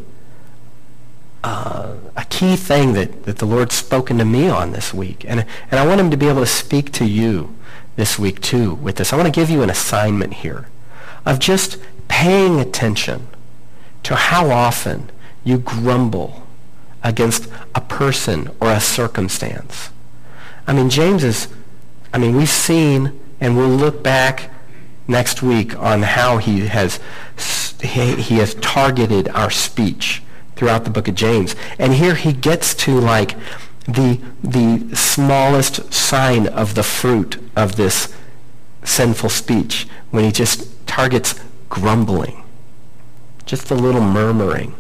uh, 1.44 1.96
a 2.16 2.24
key 2.30 2.56
thing 2.56 2.94
that, 2.94 3.26
that 3.26 3.40
the 3.40 3.46
Lord's 3.46 3.76
spoken 3.76 4.18
to 4.18 4.26
me 4.26 4.48
on 4.48 4.72
this 4.72 4.94
week. 4.94 5.26
And, 5.28 5.46
and 5.70 5.78
I 5.78 5.86
want 5.86 6.00
him 6.00 6.10
to 6.10 6.18
be 6.18 6.30
able 6.30 6.42
to 6.42 6.48
speak 6.48 6.94
to 6.94 7.06
you 7.06 7.54
this 8.00 8.18
week 8.18 8.40
too 8.40 8.76
with 8.76 8.96
this. 8.96 9.12
I 9.12 9.18
want 9.18 9.28
to 9.28 9.40
give 9.40 9.50
you 9.50 9.62
an 9.62 9.70
assignment 9.70 10.36
here 10.36 10.68
of 11.26 11.38
just 11.38 11.78
paying 12.08 12.58
attention 12.58 13.28
to 14.04 14.16
how 14.16 14.50
often 14.52 15.12
you 15.44 15.58
grumble 15.58 16.48
against 17.04 17.50
a 17.76 17.82
person 17.82 18.50
or 18.62 18.72
a 18.72 18.80
circumstance. 18.80 19.90
I 20.66 20.72
mean, 20.72 20.90
James 20.90 21.26
is, 21.26 21.50
I 22.14 22.20
mean, 22.20 22.38
we've 22.38 22.48
seen 22.48 23.20
and 23.42 23.58
we'll 23.58 23.68
look 23.68 24.02
back 24.02 24.50
next 25.06 25.44
week 25.44 25.78
on 25.78 26.04
how 26.04 26.38
he 26.38 26.68
has, 26.68 27.02
he, 27.82 28.38
has 28.38 28.54
targeted 28.56 29.28
our 29.30 29.52
speech 29.52 30.24
throughout 30.56 30.86
the 30.86 30.90
book 30.90 31.10
of 31.10 31.16
James. 31.16 31.54
And 31.78 31.94
here 31.94 32.16
he 32.16 32.32
gets 32.32 32.74
to 32.76 32.98
like 32.98 33.36
the, 33.86 34.20
the 34.44 34.96
smallest 34.96 35.94
sign 35.94 36.48
of 36.48 36.76
the 36.76 36.84
fruit 36.84 37.42
of 37.56 37.76
this 37.76 38.14
sinful 38.84 39.30
speech 39.30 39.88
when 40.12 40.24
he 40.24 40.32
just 40.32 40.88
targets 40.88 41.40
grumbling. 41.70 42.44
Just 43.46 43.72
a 43.72 43.76
little 43.76 44.02
murmuring. 44.02 44.76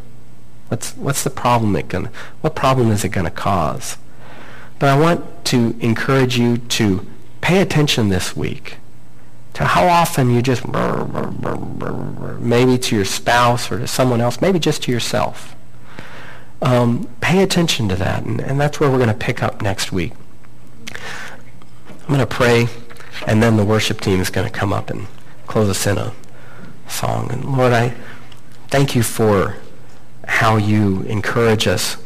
What's, 0.67 0.91
what's 0.93 1.23
the 1.23 1.29
problem 1.29 1.75
it 1.75 1.87
gonna, 1.87 2.11
what 2.41 2.55
problem 2.55 2.91
is 2.91 3.03
it 3.03 3.09
going 3.09 3.25
to 3.25 3.31
cause? 3.31 3.97
But 4.77 4.89
I 4.89 4.99
want 4.99 5.45
to 5.45 5.75
encourage 5.79 6.37
you 6.37 6.57
to 6.57 7.05
pay 7.41 7.61
attention 7.61 8.09
this 8.09 8.35
week 8.35 8.77
to 9.53 9.65
how 9.65 9.87
often 9.87 10.29
you 10.29 10.41
just 10.41 10.65
maybe 12.39 12.77
to 12.77 12.95
your 12.95 13.05
spouse 13.05 13.71
or 13.71 13.79
to 13.79 13.87
someone 13.87 14.21
else, 14.21 14.39
maybe 14.39 14.59
just 14.59 14.83
to 14.83 14.91
yourself. 14.91 15.55
Um, 16.61 17.09
pay 17.21 17.41
attention 17.41 17.87
to 17.89 17.95
that, 17.95 18.23
and, 18.23 18.41
and 18.41 18.59
that's 18.59 18.79
where 18.79 18.89
we're 18.89 18.97
going 18.97 19.09
to 19.09 19.13
pick 19.15 19.41
up 19.41 19.61
next 19.61 19.91
week. 19.91 20.13
I'm 20.91 22.07
going 22.07 22.19
to 22.19 22.25
pray, 22.25 22.67
and 23.27 23.41
then 23.41 23.57
the 23.57 23.65
worship 23.65 24.01
team 24.01 24.19
is 24.19 24.29
going 24.29 24.47
to 24.47 24.53
come 24.53 24.73
up 24.73 24.89
and 24.89 25.07
close 25.47 25.69
us 25.69 25.87
in 25.87 25.97
a 25.97 26.13
song. 26.87 27.31
And 27.31 27.45
Lord, 27.57 27.71
I 27.71 27.95
thank 28.67 28.95
you 28.95 29.03
for 29.03 29.57
how 30.27 30.57
you 30.57 31.01
encourage 31.03 31.67
us 31.67 31.97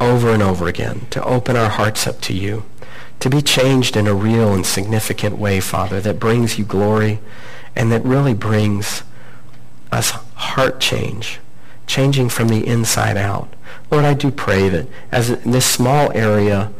over 0.00 0.30
and 0.30 0.42
over 0.42 0.66
again 0.66 1.06
to 1.10 1.22
open 1.24 1.56
our 1.56 1.68
hearts 1.68 2.06
up 2.06 2.20
to 2.22 2.34
you, 2.34 2.64
to 3.20 3.30
be 3.30 3.40
changed 3.40 3.96
in 3.96 4.06
a 4.06 4.14
real 4.14 4.52
and 4.52 4.66
significant 4.66 5.38
way, 5.38 5.60
Father, 5.60 6.00
that 6.00 6.18
brings 6.18 6.58
you 6.58 6.64
glory 6.64 7.20
and 7.76 7.90
that 7.92 8.04
really 8.04 8.34
brings 8.34 9.02
us 9.90 10.10
heart 10.34 10.80
change, 10.80 11.38
changing 11.86 12.28
from 12.28 12.48
the 12.48 12.66
inside 12.66 13.16
out. 13.16 13.52
Lord, 13.90 14.04
I 14.04 14.14
do 14.14 14.30
pray 14.30 14.68
that 14.68 14.86
as 15.12 15.30
in 15.30 15.50
this 15.50 15.66
small 15.66 16.10
area 16.12 16.72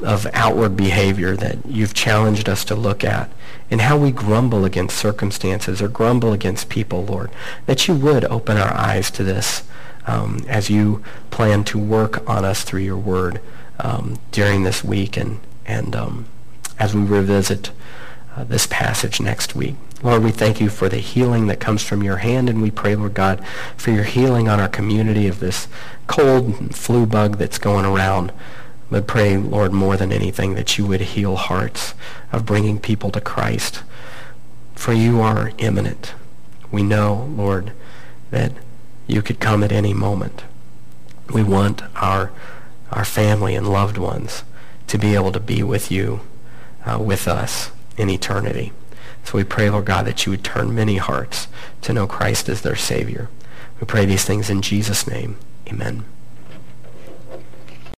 of 0.00 0.26
outward 0.32 0.76
behavior 0.76 1.36
that 1.36 1.64
you've 1.66 1.94
challenged 1.94 2.48
us 2.48 2.64
to 2.66 2.74
look 2.74 3.04
at 3.04 3.30
and 3.70 3.80
how 3.80 3.96
we 3.96 4.10
grumble 4.10 4.64
against 4.64 4.96
circumstances 4.96 5.80
or 5.80 5.88
grumble 5.88 6.32
against 6.32 6.68
people, 6.68 7.04
Lord, 7.04 7.30
that 7.66 7.88
you 7.88 7.94
would 7.94 8.24
open 8.24 8.56
our 8.56 8.72
eyes 8.74 9.10
to 9.12 9.24
this 9.24 9.62
um, 10.06 10.44
as 10.48 10.68
you 10.68 11.02
plan 11.30 11.64
to 11.64 11.78
work 11.78 12.28
on 12.28 12.44
us 12.44 12.62
through 12.62 12.82
your 12.82 12.98
word 12.98 13.40
um, 13.80 14.18
during 14.30 14.64
this 14.64 14.84
week 14.84 15.16
and, 15.16 15.40
and 15.66 15.96
um, 15.96 16.26
as 16.78 16.94
we 16.94 17.02
revisit 17.02 17.70
uh, 18.36 18.44
this 18.44 18.66
passage 18.66 19.20
next 19.20 19.54
week. 19.54 19.76
Lord, 20.04 20.22
we 20.22 20.32
thank 20.32 20.60
you 20.60 20.68
for 20.68 20.90
the 20.90 20.98
healing 20.98 21.46
that 21.46 21.60
comes 21.60 21.82
from 21.82 22.02
your 22.02 22.18
hand, 22.18 22.50
and 22.50 22.60
we 22.60 22.70
pray, 22.70 22.94
Lord 22.94 23.14
God, 23.14 23.42
for 23.74 23.90
your 23.90 24.04
healing 24.04 24.48
on 24.48 24.60
our 24.60 24.68
community 24.68 25.26
of 25.26 25.40
this 25.40 25.66
cold 26.06 26.76
flu 26.76 27.06
bug 27.06 27.38
that's 27.38 27.56
going 27.56 27.86
around. 27.86 28.30
But 28.90 29.06
pray, 29.06 29.38
Lord, 29.38 29.72
more 29.72 29.96
than 29.96 30.12
anything, 30.12 30.56
that 30.56 30.76
you 30.76 30.84
would 30.84 31.00
heal 31.00 31.36
hearts 31.36 31.94
of 32.32 32.44
bringing 32.44 32.78
people 32.78 33.10
to 33.12 33.20
Christ. 33.20 33.82
For 34.74 34.92
you 34.92 35.22
are 35.22 35.52
imminent. 35.56 36.12
We 36.70 36.82
know, 36.82 37.26
Lord, 37.34 37.72
that 38.30 38.52
you 39.06 39.22
could 39.22 39.40
come 39.40 39.64
at 39.64 39.72
any 39.72 39.94
moment. 39.94 40.44
We 41.32 41.42
want 41.42 41.82
our, 41.96 42.30
our 42.92 43.06
family 43.06 43.54
and 43.54 43.72
loved 43.72 43.96
ones 43.96 44.44
to 44.88 44.98
be 44.98 45.14
able 45.14 45.32
to 45.32 45.40
be 45.40 45.62
with 45.62 45.90
you, 45.90 46.20
uh, 46.84 46.98
with 46.98 47.26
us 47.26 47.70
in 47.96 48.10
eternity. 48.10 48.72
So 49.24 49.38
we 49.38 49.44
pray, 49.44 49.70
Lord 49.70 49.86
God, 49.86 50.06
that 50.06 50.26
you 50.26 50.30
would 50.30 50.44
turn 50.44 50.74
many 50.74 50.96
hearts 50.96 51.48
to 51.82 51.92
know 51.92 52.06
Christ 52.06 52.48
as 52.48 52.60
their 52.60 52.76
Savior. 52.76 53.28
We 53.80 53.86
pray 53.86 54.06
these 54.06 54.24
things 54.24 54.50
in 54.50 54.62
Jesus' 54.62 55.06
name. 55.06 55.36
Amen. 55.66 56.04